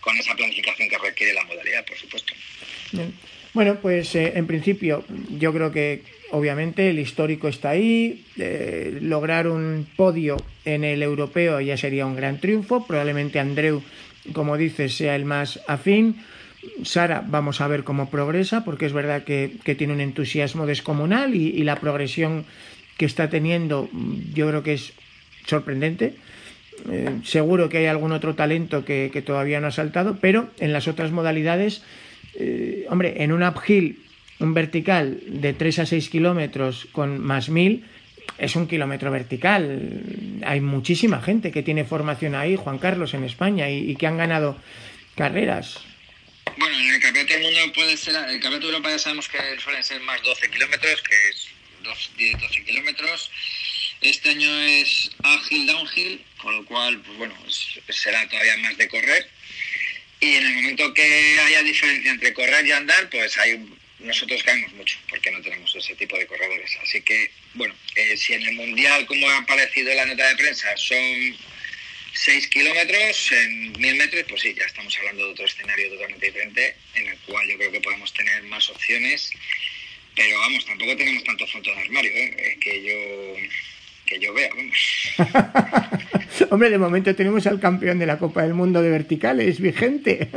[0.00, 2.34] con esa planificación que requiere la modalidad, por supuesto.
[3.54, 9.48] Bueno, pues eh, en principio yo creo que obviamente el histórico está ahí, eh, lograr
[9.48, 13.82] un podio en el europeo ya sería un gran triunfo, probablemente Andreu,
[14.32, 16.16] como dices, sea el más afín.
[16.82, 21.62] Sara, vamos a ver cómo progresa, porque es verdad que, tiene un entusiasmo descomunal y
[21.62, 22.44] la progresión
[22.96, 23.88] que está teniendo,
[24.34, 24.92] yo creo que es
[25.46, 26.16] sorprendente.
[26.90, 30.88] Eh, seguro que hay algún otro talento que, todavía no ha saltado, pero en las
[30.88, 31.82] otras modalidades,
[32.34, 34.02] eh, hombre, en un uphill,
[34.38, 37.84] un vertical de 3 a 6 kilómetros con más 1000,
[38.38, 40.02] es un kilómetro vertical.
[40.44, 44.60] Hay muchísima gente que tiene formación ahí, Juan Carlos, en España, y, que han ganado
[45.14, 45.78] carreras.
[46.58, 49.38] Bueno, en el Campeonato del Mundo puede ser, el Campeonato de Europa ya sabemos que
[49.58, 51.48] suelen ser más 12 kilómetros, que es
[52.16, 53.30] 10-12 kilómetros.
[54.00, 57.34] Este año es ágil downhill, con lo cual, pues bueno,
[57.88, 59.28] será todavía más de correr.
[60.20, 63.66] Y en el momento que haya diferencia entre correr y andar, pues hay,
[63.98, 66.76] nosotros caemos mucho, porque no tenemos ese tipo de corredores.
[66.82, 70.36] Así que, bueno, eh, si en el Mundial, como ha aparecido en la nota de
[70.36, 71.36] prensa, son
[72.14, 76.76] 6 kilómetros en 1000 metros, pues sí, ya estamos hablando de otro escenario totalmente diferente,
[76.94, 79.32] en el cual yo creo que podemos tener más opciones
[80.16, 82.56] pero vamos, tampoco tenemos tantos fotos de armario, ¿eh?
[82.58, 82.94] que yo
[84.06, 84.78] que yo vea, vamos.
[86.50, 90.28] Hombre, de momento tenemos al campeón de la Copa del Mundo de verticales, vigente.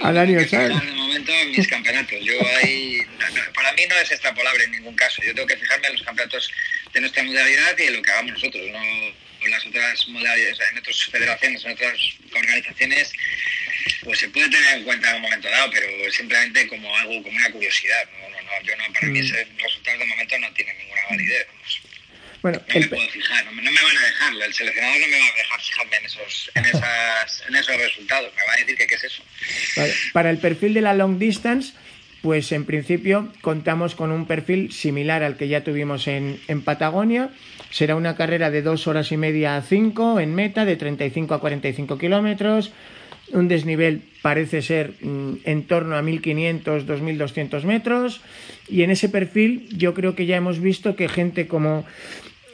[0.00, 2.18] Bueno, yo de momento mis campeonatos.
[2.22, 3.00] Yo ahí,
[3.54, 5.22] para mí no es extrapolable en ningún caso.
[5.22, 6.50] Yo tengo que fijarme en los campeonatos
[6.92, 10.78] de nuestra modalidad y en lo que hagamos nosotros, no en las otras modalidades, en
[10.78, 11.98] otras federaciones, en otras
[12.32, 13.12] organizaciones
[14.02, 17.36] pues se puede tener en cuenta en un momento dado, pero simplemente como algo, como
[17.36, 18.08] una curiosidad.
[18.20, 19.24] No, no, no, yo no, para mí mm.
[19.24, 21.46] ese resultado de momento no tiene ninguna validez.
[22.46, 25.24] Bueno, no me puedo fijar, no, me van a dejar, el seleccionador no me va
[25.24, 28.86] a dejar fijarme en esos, en esas, en esos resultados, me va a decir que
[28.86, 29.22] qué es eso.
[30.12, 31.72] Para el perfil de la long distance,
[32.22, 37.30] pues en principio contamos con un perfil similar al que ya tuvimos en, en Patagonia.
[37.70, 41.40] Será una carrera de dos horas y media a cinco en meta, de 35 a
[41.40, 42.70] 45 kilómetros
[43.32, 48.20] un desnivel parece ser mm, en torno a 1500, 2200 metros
[48.68, 51.84] y en ese perfil yo creo que ya hemos visto que gente como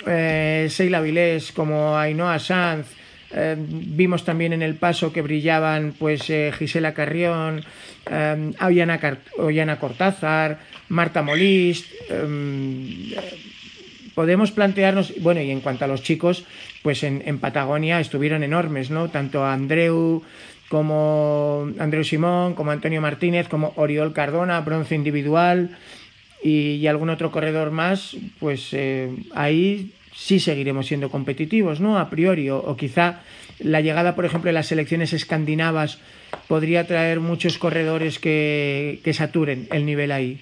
[0.06, 2.86] eh, Seila Vilés, como Ainhoa Sanz,
[3.34, 7.64] eh, vimos también en el paso que brillaban pues eh, Gisela Carrión,
[8.10, 8.52] eh,
[9.38, 11.86] Ollana, Cortázar, Marta Molist.
[14.14, 16.44] podemos plantearnos, bueno, y en cuanto a los chicos,
[16.82, 19.08] pues en, en Patagonia estuvieron enormes, ¿no?
[19.08, 20.22] Tanto Andreu
[20.68, 25.70] como Andreu Simón, como Antonio Martínez, como Oriol Cardona, bronce individual
[26.42, 31.98] y, algún otro corredor más, pues eh, ahí sí seguiremos siendo competitivos, ¿no?
[31.98, 33.20] A priori, o, quizá
[33.58, 35.98] la llegada, por ejemplo, de las selecciones escandinavas
[36.48, 40.40] podría traer muchos corredores que, que saturen el nivel ahí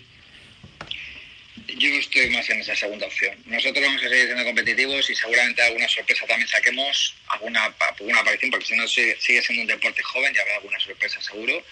[1.80, 3.34] yo estoy más en esa segunda opción.
[3.46, 8.50] Nosotros vamos a seguir siendo competitivos y seguramente alguna sorpresa también saquemos, alguna, alguna aparición,
[8.50, 11.64] porque si no sigue siendo un deporte joven, ya habrá alguna sorpresa seguro.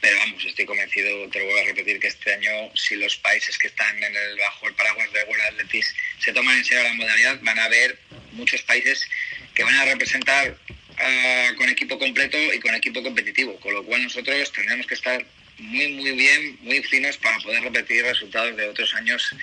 [0.00, 3.56] Pero vamos, estoy convencido, te lo voy a repetir, que este año, si los países
[3.58, 6.94] que están en el, bajo el paraguas de World Athletics se toman en serio la
[6.94, 7.98] modalidad, van a haber
[8.32, 9.08] muchos países
[9.54, 10.56] que van a representar
[10.98, 15.24] ah, con equipo completo y con equipo competitivo, con lo cual nosotros tendremos que estar
[15.58, 19.34] muy, muy bien, muy finos para poder repetir resultados de otros años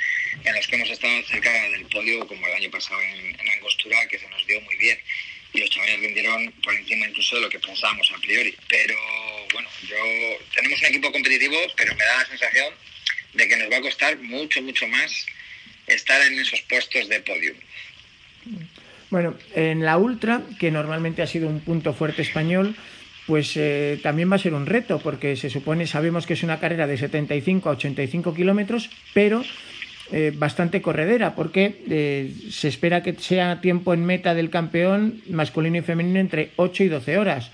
[0.43, 4.07] en los que hemos estado cerca del podio, como el año pasado en, en Angostura,
[4.07, 4.99] que se nos dio muy bien.
[5.53, 8.55] Y los chavales rindieron por encima incluso de lo que pensábamos a priori.
[8.67, 8.95] Pero
[9.53, 9.95] bueno, yo
[10.55, 12.73] tenemos un equipo competitivo, pero me da la sensación
[13.33, 15.25] de que nos va a costar mucho, mucho más
[15.87, 17.53] estar en esos puestos de podio.
[19.09, 22.75] Bueno, en la Ultra, que normalmente ha sido un punto fuerte español,
[23.27, 26.59] pues eh, también va a ser un reto, porque se supone, sabemos que es una
[26.59, 29.43] carrera de 75 a 85 kilómetros, pero
[30.11, 35.77] eh, bastante corredera, porque eh, se espera que sea tiempo en meta del campeón masculino
[35.77, 37.51] y femenino entre 8 y 12 horas.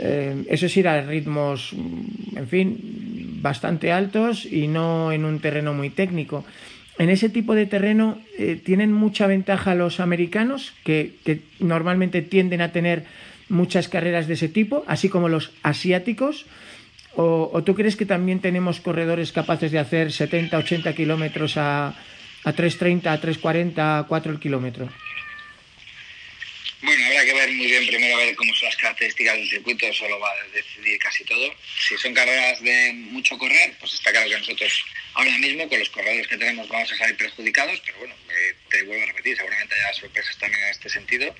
[0.00, 5.90] Eso es ir a ritmos, en fin, bastante altos y no en un terreno muy
[5.90, 6.44] técnico
[7.00, 11.14] en ese tipo de terreno eh, tienen mucha ventaja los americanos, que,
[11.58, 13.06] normalmente tienden a tener
[13.48, 16.44] muchas carreras de ese tipo, así como los asiáticos.
[17.16, 22.52] ¿O, tú crees que también tenemos corredores capaces de hacer 70, 80 kilómetros a, a
[22.52, 24.90] 3.30, a 3.40, a 4 el kilómetro?
[26.82, 29.86] Bueno, habrá que ver muy bien primero a ver cómo son las características del circuito,
[29.86, 31.54] eso lo va a decidir casi todo.
[31.86, 35.90] Si son carreras de mucho correr, pues está claro que nosotros ahora mismo con los
[35.90, 39.74] corredores que tenemos vamos a salir perjudicados, pero bueno, eh, te vuelvo a repetir, seguramente
[39.74, 41.34] haya sorpresas también en este sentido.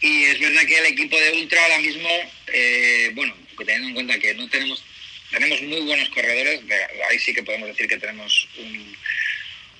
[0.00, 2.08] Y es verdad que el equipo de Ultra ahora mismo,
[2.48, 4.84] eh, bueno, teniendo en cuenta que no tenemos,
[5.30, 6.60] tenemos muy buenos corredores,
[7.08, 8.96] ahí sí que podemos decir que tenemos un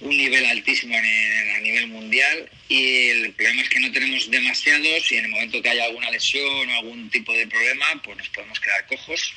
[0.01, 5.17] un nivel altísimo a nivel mundial y el problema es que no tenemos demasiados y
[5.17, 8.61] en el momento que haya alguna lesión o algún tipo de problema, pues nos podemos
[8.61, 9.33] quedar cojos.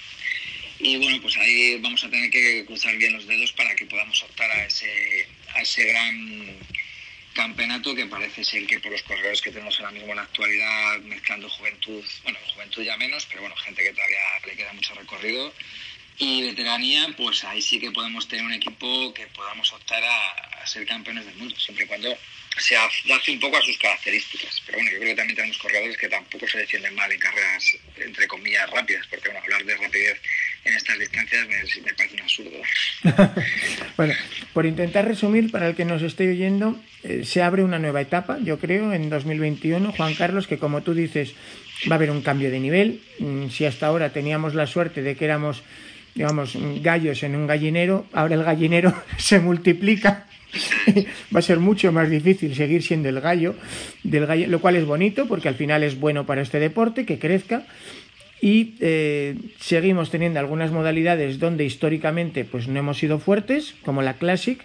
[0.80, 4.22] Y bueno, pues ahí vamos a tener que cruzar bien los dedos para que podamos
[4.24, 6.57] optar a ese, a ese gran
[7.34, 10.99] campeonato que parece ser que por los corredores que tenemos ahora mismo en la actualidad,
[11.01, 15.53] mezclando juventud, bueno, juventud ya menos, pero bueno, gente que todavía le queda mucho recorrido,
[16.20, 20.86] y veteranía, pues ahí sí que podemos tener un equipo que podamos optar a, ser
[20.86, 22.15] campeones del mundo, siempre y cuando
[22.57, 24.61] se adapte un poco a sus características.
[24.65, 27.78] Pero bueno, yo creo que también tenemos corredores que tampoco se defienden mal en carreras,
[27.95, 30.22] entre comillas, rápidas, porque bueno, hablar de rapidez
[30.65, 32.51] en estas distancias me, parece un absurdo.
[33.97, 34.13] bueno,
[34.53, 38.38] por intentar resumir, para el que nos esté oyendo, eh, se abre una nueva etapa,
[38.43, 41.34] yo creo, en 2021, Juan Carlos, que como tú dices,
[41.89, 43.01] va a haber un cambio de nivel.
[43.20, 45.63] Mm, si hasta ahora teníamos la suerte de que éramos
[46.20, 50.26] digamos, gallos en un gallinero, ahora el gallinero se multiplica.
[51.34, 53.55] Va a ser mucho más difícil seguir siendo el gallo,
[54.03, 57.20] del gallo, lo cual es bonito porque al final es bueno para este deporte que
[57.20, 57.63] crezca.
[58.41, 64.15] Y eh, seguimos teniendo algunas modalidades donde históricamente pues no hemos sido fuertes como la
[64.15, 64.59] Classic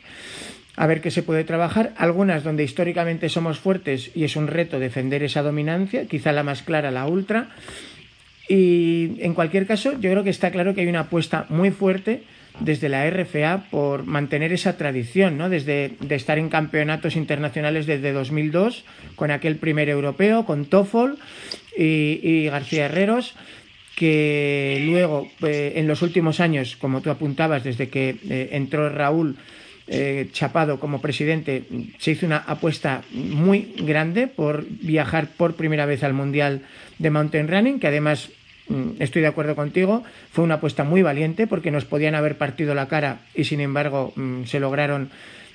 [0.75, 1.95] a ver qué se puede trabajar.
[1.97, 6.63] Algunas donde históricamente somos fuertes y es un reto defender esa dominancia quizá la más
[6.63, 7.51] clara la Ultra
[8.49, 12.23] y en cualquier caso, yo creo que está claro que hay una apuesta muy fuerte
[12.61, 15.49] desde la RFA por mantener esa tradición, ¿no?
[15.49, 18.85] Desde de estar en campeonatos internacionales desde 2002,
[19.17, 21.19] con aquel primer europeo, con Toffol
[21.77, 23.35] y, García Herreros,
[23.97, 29.37] que luego, eh, en los últimos años, como tú apuntabas, desde que eh, entró Raúl
[29.87, 31.65] eh, Chapado como presidente,
[31.99, 36.63] se hizo una apuesta muy grande por viajar por primera vez al Mundial
[36.99, 38.31] de Mountain Running, que además
[38.69, 42.75] mm, estoy de acuerdo contigo, fue una apuesta muy valiente porque nos podían haber partido
[42.75, 45.11] la cara y sin embargo mm, se lograron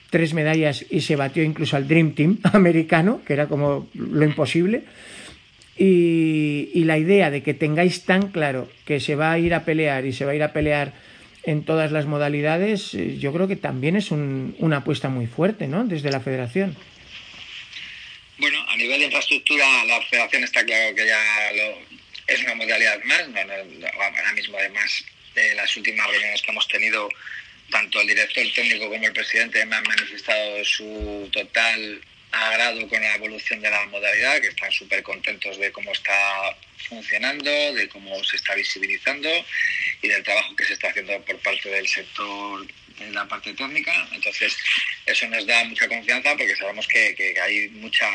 [0.10, 4.84] tres medallas y se batió incluso al Dream Team americano, que era como lo imposible.
[5.78, 10.06] Y, la idea de que tengáis tan claro que se va a ir a pelear
[10.06, 10.94] y se va a ir a pelear
[11.44, 15.68] en todas las modalidades, eh, yo creo que también es un, una apuesta muy fuerte,
[15.68, 15.86] ¿no?
[15.86, 16.76] Desde la federación.
[18.40, 21.52] Bueno, a nivel de infraestructura, la federación está claro que ya
[22.26, 23.20] es una modalidad más.
[23.28, 25.04] ahora mismo, además,
[25.36, 27.10] de las últimas reuniones que hemos tenido,
[27.70, 33.16] tanto el director técnico como el presidente me han manifestado su total agrado con la
[33.16, 36.56] evolución de la modalidad, que están súper contentos de cómo está
[36.88, 39.30] funcionando, de cómo se está visibilizando
[40.02, 42.66] y del trabajo que se está haciendo por parte del sector
[43.00, 44.08] en la parte técnica.
[44.12, 44.58] Entonces,
[45.06, 48.10] eso nos da mucha confianza porque sabemos que, hay mucha.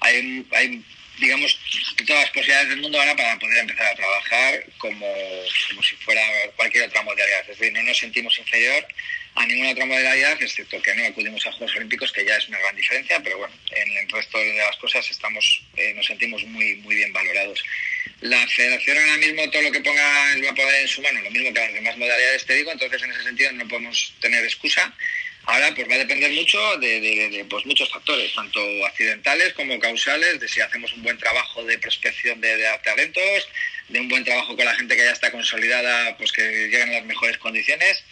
[0.00, 0.82] Hay, hay,
[1.18, 1.58] digamos,
[2.06, 5.06] todas las posibilidades del mundo ahora para poder empezar a trabajar como,
[5.68, 6.22] como si fuera
[6.56, 7.40] cualquier otra modalidad.
[7.42, 8.86] Es decir, no nos sentimos inferior
[9.36, 12.58] a ninguna otra modalidad, excepto que no acudimos a Juegos Olímpicos, que ya es una
[12.58, 16.76] gran diferencia, pero bueno, en el resto de las cosas estamos, eh, nos sentimos muy,
[16.76, 17.62] muy bien valorados.
[18.22, 20.02] La federación ahora mismo todo lo que ponga
[20.42, 23.02] va a poder en su mano, lo mismo que las demás modalidades te digo, entonces
[23.02, 24.94] en ese sentido no podemos tener excusa.
[25.44, 30.48] Ahora pues va a depender mucho de, pues, muchos factores, tanto accidentales como causales, de
[30.48, 33.48] si hacemos un buen trabajo de prospección de, talentos,
[33.90, 36.92] de un buen trabajo con la gente que ya está consolidada, pues que lleguen a
[36.94, 38.02] las mejores condiciones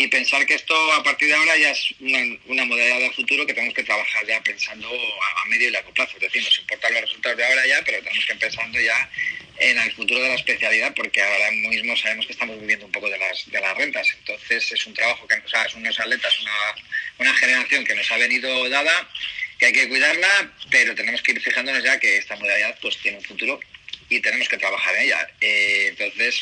[0.00, 3.52] y pensar que esto a partir de ahora ya es una, modalidad de futuro que
[3.52, 6.12] tenemos que trabajar ya pensando a, medio y largo plazo.
[6.14, 9.10] Es decir, nos importan los resultados de ahora ya, pero tenemos que pensando ya
[9.58, 13.10] en el futuro de la especialidad porque ahora mismo sabemos que estamos viviendo un poco
[13.10, 14.06] de las, de las rentas.
[14.20, 16.74] Entonces es un trabajo que nos es unos atletas, una,
[17.18, 19.10] una generación que nos ha venido dada,
[19.58, 23.18] que hay que cuidarla, pero tenemos que ir fijándonos ya que esta modalidad pues tiene
[23.18, 23.58] un futuro
[24.08, 25.28] y tenemos que trabajar en ella.
[25.40, 26.40] Eh, entonces,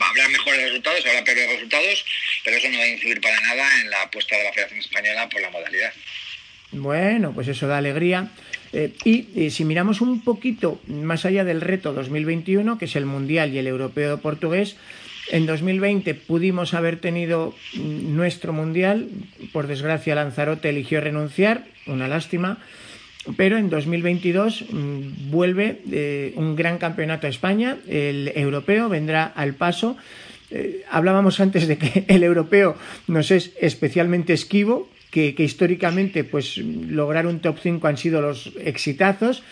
[0.00, 2.04] habrá mejores resultados, habrá peores resultados,
[2.44, 5.28] pero eso no va a influir para nada en la apuesta de la Federación Española
[5.28, 5.92] por la modalidad.
[6.72, 8.30] Bueno, pues eso da alegría.
[8.72, 13.52] Eh, y si miramos un poquito más allá del reto 2021, que es el Mundial
[13.54, 14.76] y el Europeo Portugués,
[15.30, 19.08] en 2020 pudimos haber tenido nuestro Mundial,
[19.52, 22.58] por desgracia Lanzarote eligió renunciar, una lástima,
[23.36, 29.54] pero en 2022 mm, vuelve eh, un gran campeonato a España, el europeo vendrá al
[29.54, 29.98] paso.
[30.50, 32.76] Eh, hablábamos antes de que el europeo
[33.06, 39.42] nos es especialmente esquivo, que, históricamente pues lograr un top 5 han sido los exitazos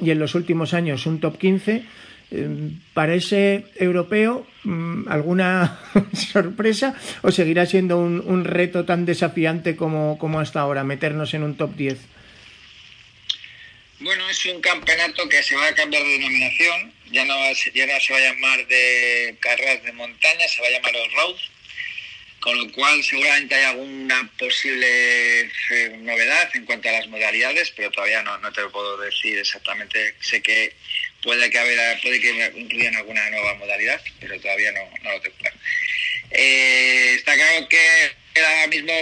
[0.00, 1.84] y en los últimos años un top 15.
[2.30, 2.48] Eh,
[2.94, 5.78] ¿Para ese europeo mm, alguna
[6.14, 11.42] sorpresa o seguirá siendo un, un reto tan desafiante como, como hasta ahora, meternos en
[11.42, 11.98] un top 10?
[14.00, 17.34] Bueno, es un campeonato que se va a cambiar de denominación, ya no,
[17.74, 21.36] ya no se va a llamar de carreras de montaña, se va a llamar off-road,
[22.40, 27.90] con lo cual seguramente hay alguna posible eh, novedad en cuanto a las modalidades, pero
[27.90, 30.14] todavía no, no te lo puedo decir exactamente.
[30.20, 30.74] Sé que
[31.22, 35.36] puede que haber, puede que incluyan alguna nueva modalidad, pero todavía no, no lo tengo
[35.38, 35.56] claro.
[36.30, 38.92] Eh, está claro que ahora mismo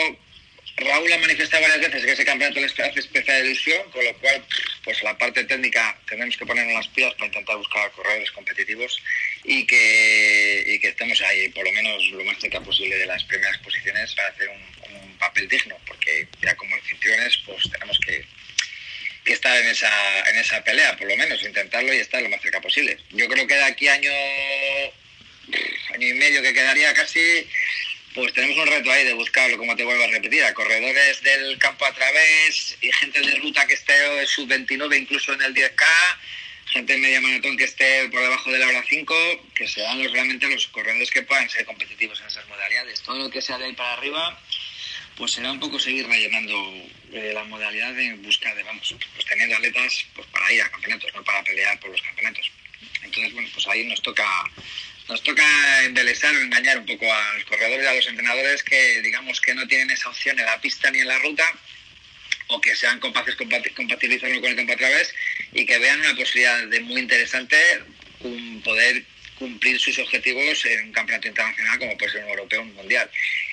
[0.84, 4.44] Raúl ha manifestado varias veces que ese campeonato le hace especial ilusión, con lo cual,
[4.84, 9.02] pues la parte técnica tenemos que ponernos las pilas para intentar buscar corredores competitivos
[9.44, 13.58] y que, que estemos ahí, por lo menos lo más cerca posible de las primeras
[13.58, 14.72] posiciones para hacer un,
[15.18, 18.24] papel digno, porque ya como anfitriones, pues tenemos que,
[19.24, 22.42] que estar en esa, en esa pelea, por lo menos, intentarlo y estar lo más
[22.42, 22.98] cerca posible.
[23.10, 24.10] Yo creo que de aquí año,
[25.94, 27.48] año y medio que quedaría casi
[28.14, 31.58] pues tenemos un reto ahí de buscarlo, como te vuelvo a repetir, a corredores del
[31.58, 35.84] campo a través y gente de ruta que esté sub-29 incluso en el 10K,
[36.66, 39.14] gente de media maratón que esté por debajo de la hora 5,
[39.54, 43.02] que sean los, realmente los corredores que puedan ser competitivos en esas modalidades.
[43.02, 44.38] Todo lo que sea de ahí para arriba,
[45.16, 46.54] pues será un poco seguir rellenando
[47.12, 51.14] eh, la modalidad en busca de, vamos, pues teniendo atletas pues para ir a campeonatos,
[51.14, 52.50] no para pelear por los campeonatos.
[53.02, 54.24] Entonces, bueno, pues ahí nos toca
[55.12, 55.44] nos toca
[55.84, 59.54] embelesar o engañar un poco a los corredores y a los entrenadores que digamos que
[59.54, 61.44] no tienen esa opción en la pista ni en la ruta
[62.46, 65.14] o que sean capaces de compatibilizarlo con el campo a través
[65.52, 67.58] y que vean una posibilidad de muy interesante
[68.64, 69.02] poder
[69.38, 73.10] cumplir sus objetivos en un campeonato internacional como puede ser un europeo un mundial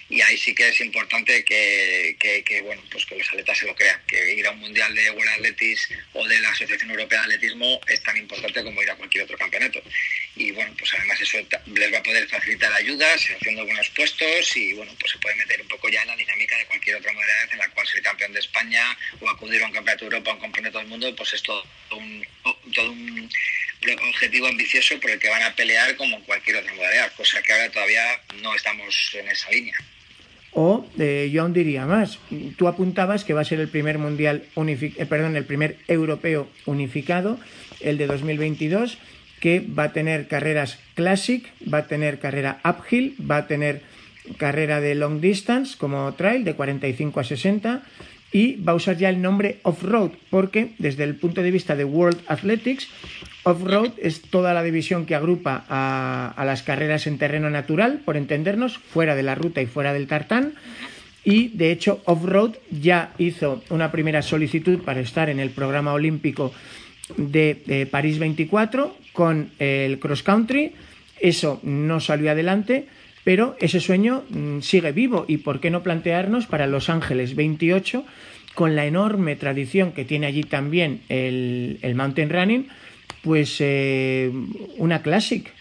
[0.09, 4.01] y ahí sí que es importante que, bueno pues que los atletas se lo crean
[4.07, 7.79] que ir a un mundial de World Athletics o de la Asociación Europea de Atletismo
[7.87, 9.81] es tan importante como ir a cualquier otro campeonato
[10.35, 11.37] y bueno pues además eso
[11.67, 15.61] les va a poder facilitar ayudas haciendo buenos puestos y bueno pues se puede meter
[15.61, 18.33] un poco ya en la dinámica de cualquier otra modalidad en la cual ser campeón
[18.33, 21.33] de España o acudir a un campeonato de Europa o un campeonato del mundo pues
[21.33, 22.25] es todo un,
[22.73, 23.29] todo un
[24.09, 27.71] objetivo ambicioso por el que van a pelear como cualquier otra modalidad, cosa que ahora
[27.71, 29.75] todavía no estamos en esa línea.
[30.53, 32.19] O eh, yo aún diría más,
[32.57, 37.39] tú apuntabas que va a ser el primer mundial eh, perdón, el primer europeo unificado,
[37.81, 38.97] el de 2022,
[39.39, 43.81] que va a tener carreras classic, va a tener carrera uphill, va a tener
[44.37, 47.83] carrera de long distance como trail de 45 a 60
[48.31, 51.83] y va a usar ya el nombre off-road porque desde el punto de vista de
[51.83, 52.87] World Athletics
[53.43, 58.77] Off-road es toda la división que agrupa a, las carreras en terreno natural, por entendernos,
[58.77, 60.53] fuera de la ruta y fuera del tartán.
[61.23, 66.53] Y de hecho, Off-road ya hizo una primera solicitud para estar en el programa olímpico
[67.17, 70.73] de, París 24 con el cross country.
[71.19, 72.87] Eso no salió adelante,
[73.23, 75.25] pero ese sueño mm, sigue vivo.
[75.27, 78.05] ¿Y por qué no plantearnos para Los Ángeles 28,
[78.53, 82.69] con la enorme tradición que tiene allí también el, el mountain running?
[83.21, 84.29] pues eh,
[84.77, 85.51] una classic,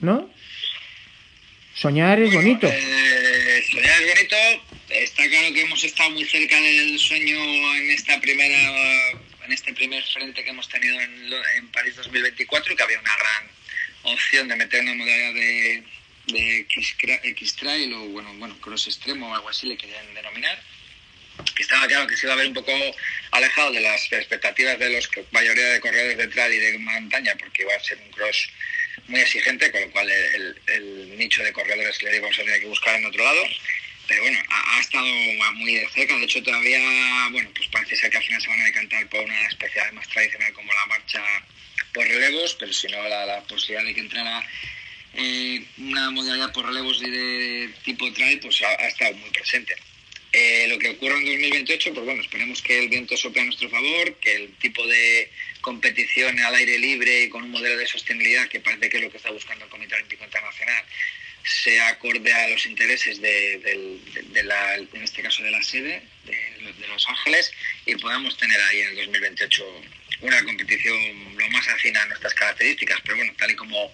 [0.00, 0.30] ¿no?
[1.74, 2.66] Soñar es bonito.
[2.68, 4.36] Eh, soñar es bonito.
[4.88, 7.36] Está claro que hemos estado muy cerca del sueño
[7.76, 8.56] en esta primera,
[9.44, 14.14] en este primer frente que hemos tenido en, en París 2024, que había una gran
[14.14, 15.82] opción de meter una modalidad de,
[16.26, 20.58] de X-Trail o bueno, bueno, cross extremo o algo así le querían denominar
[21.58, 22.72] estaba claro que se iba a ver un poco
[23.30, 27.62] alejado de las expectativas de los mayoría de corredores de trail y de montaña, porque
[27.62, 28.48] iba a ser un cross
[29.08, 32.96] muy exigente, con lo cual el, nicho de corredores le íbamos a tener que buscar
[32.96, 33.42] en otro lado.
[34.08, 35.04] Pero bueno, ha, estado
[35.54, 36.16] muy de cerca.
[36.16, 39.24] De hecho, todavía, bueno, pues parece ser que al final se van a decantar por
[39.24, 41.22] una especial más tradicional como la marcha
[41.92, 44.46] por relevos, pero si no, la, posibilidad de que entrara
[45.16, 49.74] eh, una modalidad por relevos de, de tipo trail, pues ha, estado muy presente.
[50.32, 53.70] Eh, lo que ocurra en 2028, pues bueno, esperemos que el viento sople a nuestro
[53.70, 55.30] favor, que el tipo de
[55.62, 59.10] competición al aire libre y con un modelo de sostenibilidad que parece que es lo
[59.10, 60.84] que está buscando el Comité Olímpico Internacional
[61.46, 67.08] sea acorde a los intereses de, la, en este caso de la sede de, Los
[67.08, 67.52] Ángeles
[67.84, 69.64] y podamos tener ahí en el 2028
[70.22, 70.96] una competición
[71.36, 73.92] lo más afina a nuestras características, pero bueno, tal y como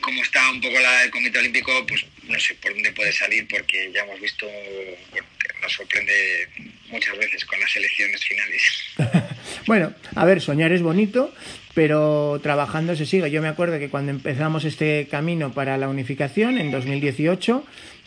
[0.00, 3.46] como está un poco la, el Comité Olímpico, pues no sé por dónde puede salir
[3.48, 6.48] porque ya hemos visto, que nos sorprende
[6.90, 8.62] muchas veces con las elecciones finales.
[9.66, 11.34] bueno, a ver, soñar es bonito,
[11.74, 13.30] pero trabajando se sigue.
[13.30, 17.64] Yo me acuerdo que cuando empezamos este camino para la unificación en 2018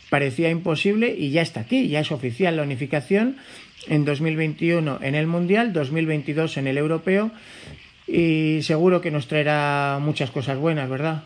[0.10, 3.38] parecía imposible y ya está aquí, ya es oficial la unificación
[3.88, 7.32] en 2021 en el Mundial, 2022 en el Europeo
[8.08, 11.24] y seguro que nos traerá muchas cosas buenas, ¿verdad?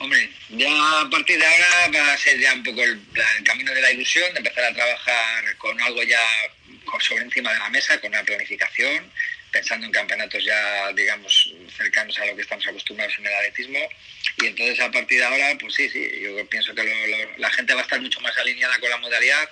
[0.00, 2.98] Hombre, ya a partir de ahora va a ser ya un poco el,
[3.44, 6.18] camino de la ilusión, de empezar a trabajar con algo ya
[7.00, 9.12] sobre encima de la mesa, con una planificación,
[9.50, 13.78] pensando en campeonatos ya, digamos, cercanos a lo que estamos acostumbrados en el atletismo.
[14.38, 17.80] Y entonces a partir de ahora, pues sí, sí, yo pienso que la gente va
[17.80, 19.50] a estar mucho más alineada con la modalidad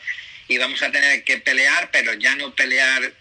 [0.49, 3.13] y vamos a tener que pelear, pero ya no pelear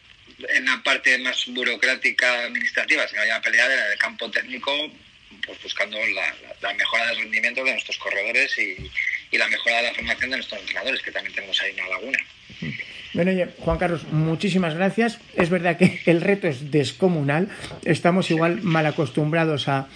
[0.47, 4.71] en la parte más burocrática administrativa, sino ya pelear en el campo técnico,
[5.45, 8.91] pues buscando la, mejora del rendimiento de nuestros corredores y,
[9.31, 12.19] y la mejora de la formación de nuestros entrenadores, que también tenemos ahí una laguna.
[13.13, 15.19] Bueno, oye, Juan Carlos, muchísimas gracias.
[15.35, 17.49] Es verdad que el reto es descomunal.
[17.83, 19.87] Estamos igual mal acostumbrados a,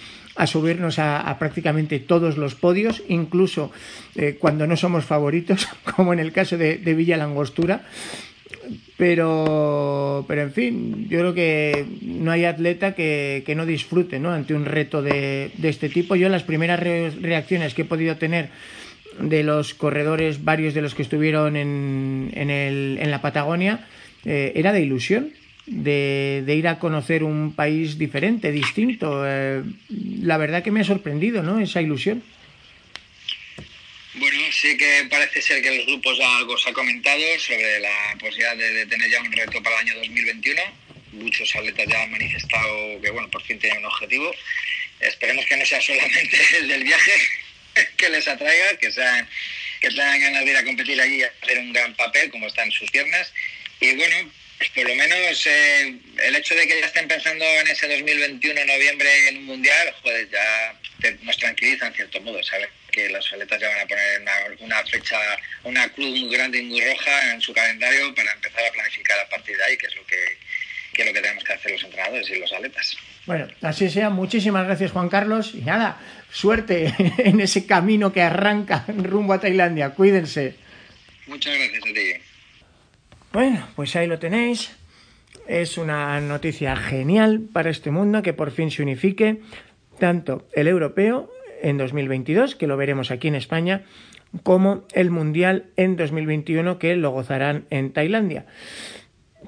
[0.46, 3.70] subirnos a, prácticamente todos los podios, incluso
[4.16, 7.82] eh, cuando no somos favoritos, como en el caso de, Villa Langostura.
[9.02, 14.30] Pero, pero en fin, yo creo que no hay atleta que, no disfrute ¿no?
[14.30, 16.14] ante un reto de, este tipo.
[16.14, 18.50] Yo las primeras reacciones que he podido tener
[19.18, 23.88] de los corredores, varios de los que estuvieron en, en, el, en la Patagonia,
[24.24, 25.30] eh, era de ilusión,
[25.66, 29.24] de, ir a conocer un país diferente, distinto.
[29.26, 29.64] Eh,
[30.22, 31.58] la verdad que me ha sorprendido, ¿no?
[31.58, 32.22] Esa ilusión.
[34.14, 38.54] Bueno, sí que parece ser que los grupos algo se ha comentado sobre la posibilidad
[38.56, 40.62] de, tener ya un reto para el año 2021.
[41.12, 44.34] Muchos atletas ya han manifestado que, bueno, por fin tienen un objetivo.
[45.00, 47.12] Esperemos que no sea solamente el del viaje,
[47.96, 49.28] que les atraiga, que sean
[49.80, 52.70] que tengan ganas de ir a competir allí y hacer un gran papel como están
[52.70, 53.32] sus piernas.
[53.80, 57.66] Y bueno, pues por lo menos eh, el hecho de que ya estén pensando en
[57.66, 60.78] ese 2021 noviembre en un mundial, joder, ya
[61.22, 62.68] nos tranquiliza en cierto modo, ¿sabes?
[62.92, 65.18] Que los atletas ya van a poner una, fecha,
[65.64, 69.28] una cruz muy grande y muy roja en su calendario para empezar a planificar a
[69.28, 70.38] partir de ahí, que es lo que,
[70.92, 72.96] que es lo que tenemos que hacer los entrenadores y los atletas.
[73.26, 74.10] Bueno, así sea.
[74.10, 75.54] Muchísimas gracias, Juan Carlos.
[75.54, 79.90] Y nada, suerte en ese camino que arranca rumbo a Tailandia.
[79.90, 80.56] Cuídense.
[81.26, 82.12] Muchas gracias a ti.
[83.32, 84.72] Bueno, pues ahí lo tenéis.
[85.48, 89.40] Es una noticia genial para este mundo que por fin se unifique
[89.98, 91.32] tanto el europeo
[91.62, 93.82] en 2022, que lo veremos aquí en España,
[94.42, 98.46] como el mundial en 2021, que lo gozarán en Tailandia.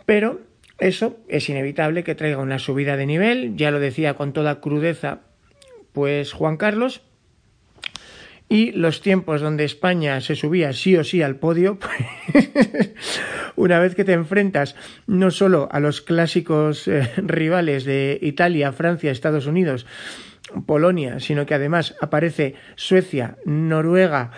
[0.07, 0.41] Pero
[0.79, 5.21] eso es inevitable que traiga una subida de nivel, ya lo decía con toda crudeza
[5.93, 7.03] pues Juan Carlos,
[8.49, 11.79] y los tiempos donde España se subía sí o sí al podio,
[12.33, 12.95] pues,
[13.57, 19.11] una vez que te enfrentas no solo a los clásicos eh, rivales de Italia, Francia,
[19.11, 19.87] Estados Unidos,
[20.67, 24.31] Polonia, sino que además aparece Suecia, Noruega,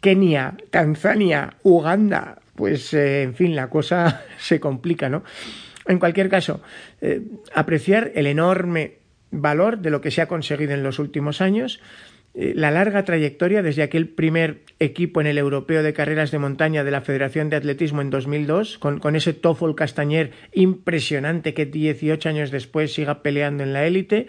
[0.00, 5.22] Kenia, Tanzania, Uganda, pues eh, en fin, la cosa se complica, ¿no?
[5.86, 6.62] En cualquier caso,
[7.00, 7.22] eh,
[7.54, 8.98] apreciar el enorme
[9.30, 11.80] valor de lo que se ha conseguido en los últimos años,
[12.34, 16.90] la larga trayectoria desde aquel primer equipo en el europeo de carreras de montaña de
[16.90, 22.50] la Federación de Atletismo en 2002, con, con ese Toffol Castañer impresionante que 18 años
[22.50, 24.28] después siga peleando en la élite,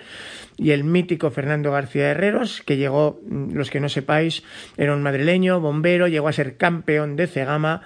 [0.58, 4.44] y el mítico Fernando García Herreros, que llegó, mm, los que no sepáis,
[4.76, 7.84] era un madrileño, bombero, llegó a ser campeón de Cegama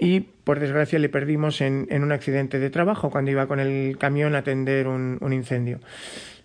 [0.00, 4.34] y por desgracia le perdimos en, un accidente de trabajo cuando iba con el camión
[4.34, 5.78] a atender un, incendio.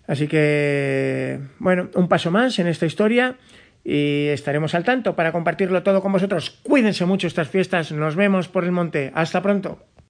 [0.06, 3.36] Así que, bueno, un paso más en esta historia
[3.84, 6.60] y estaremos al tanto para compartirlo todo con vosotros.
[6.62, 9.12] Cuídense mucho estas fiestas, nos vemos por el monte.
[9.14, 9.78] Hasta pronto.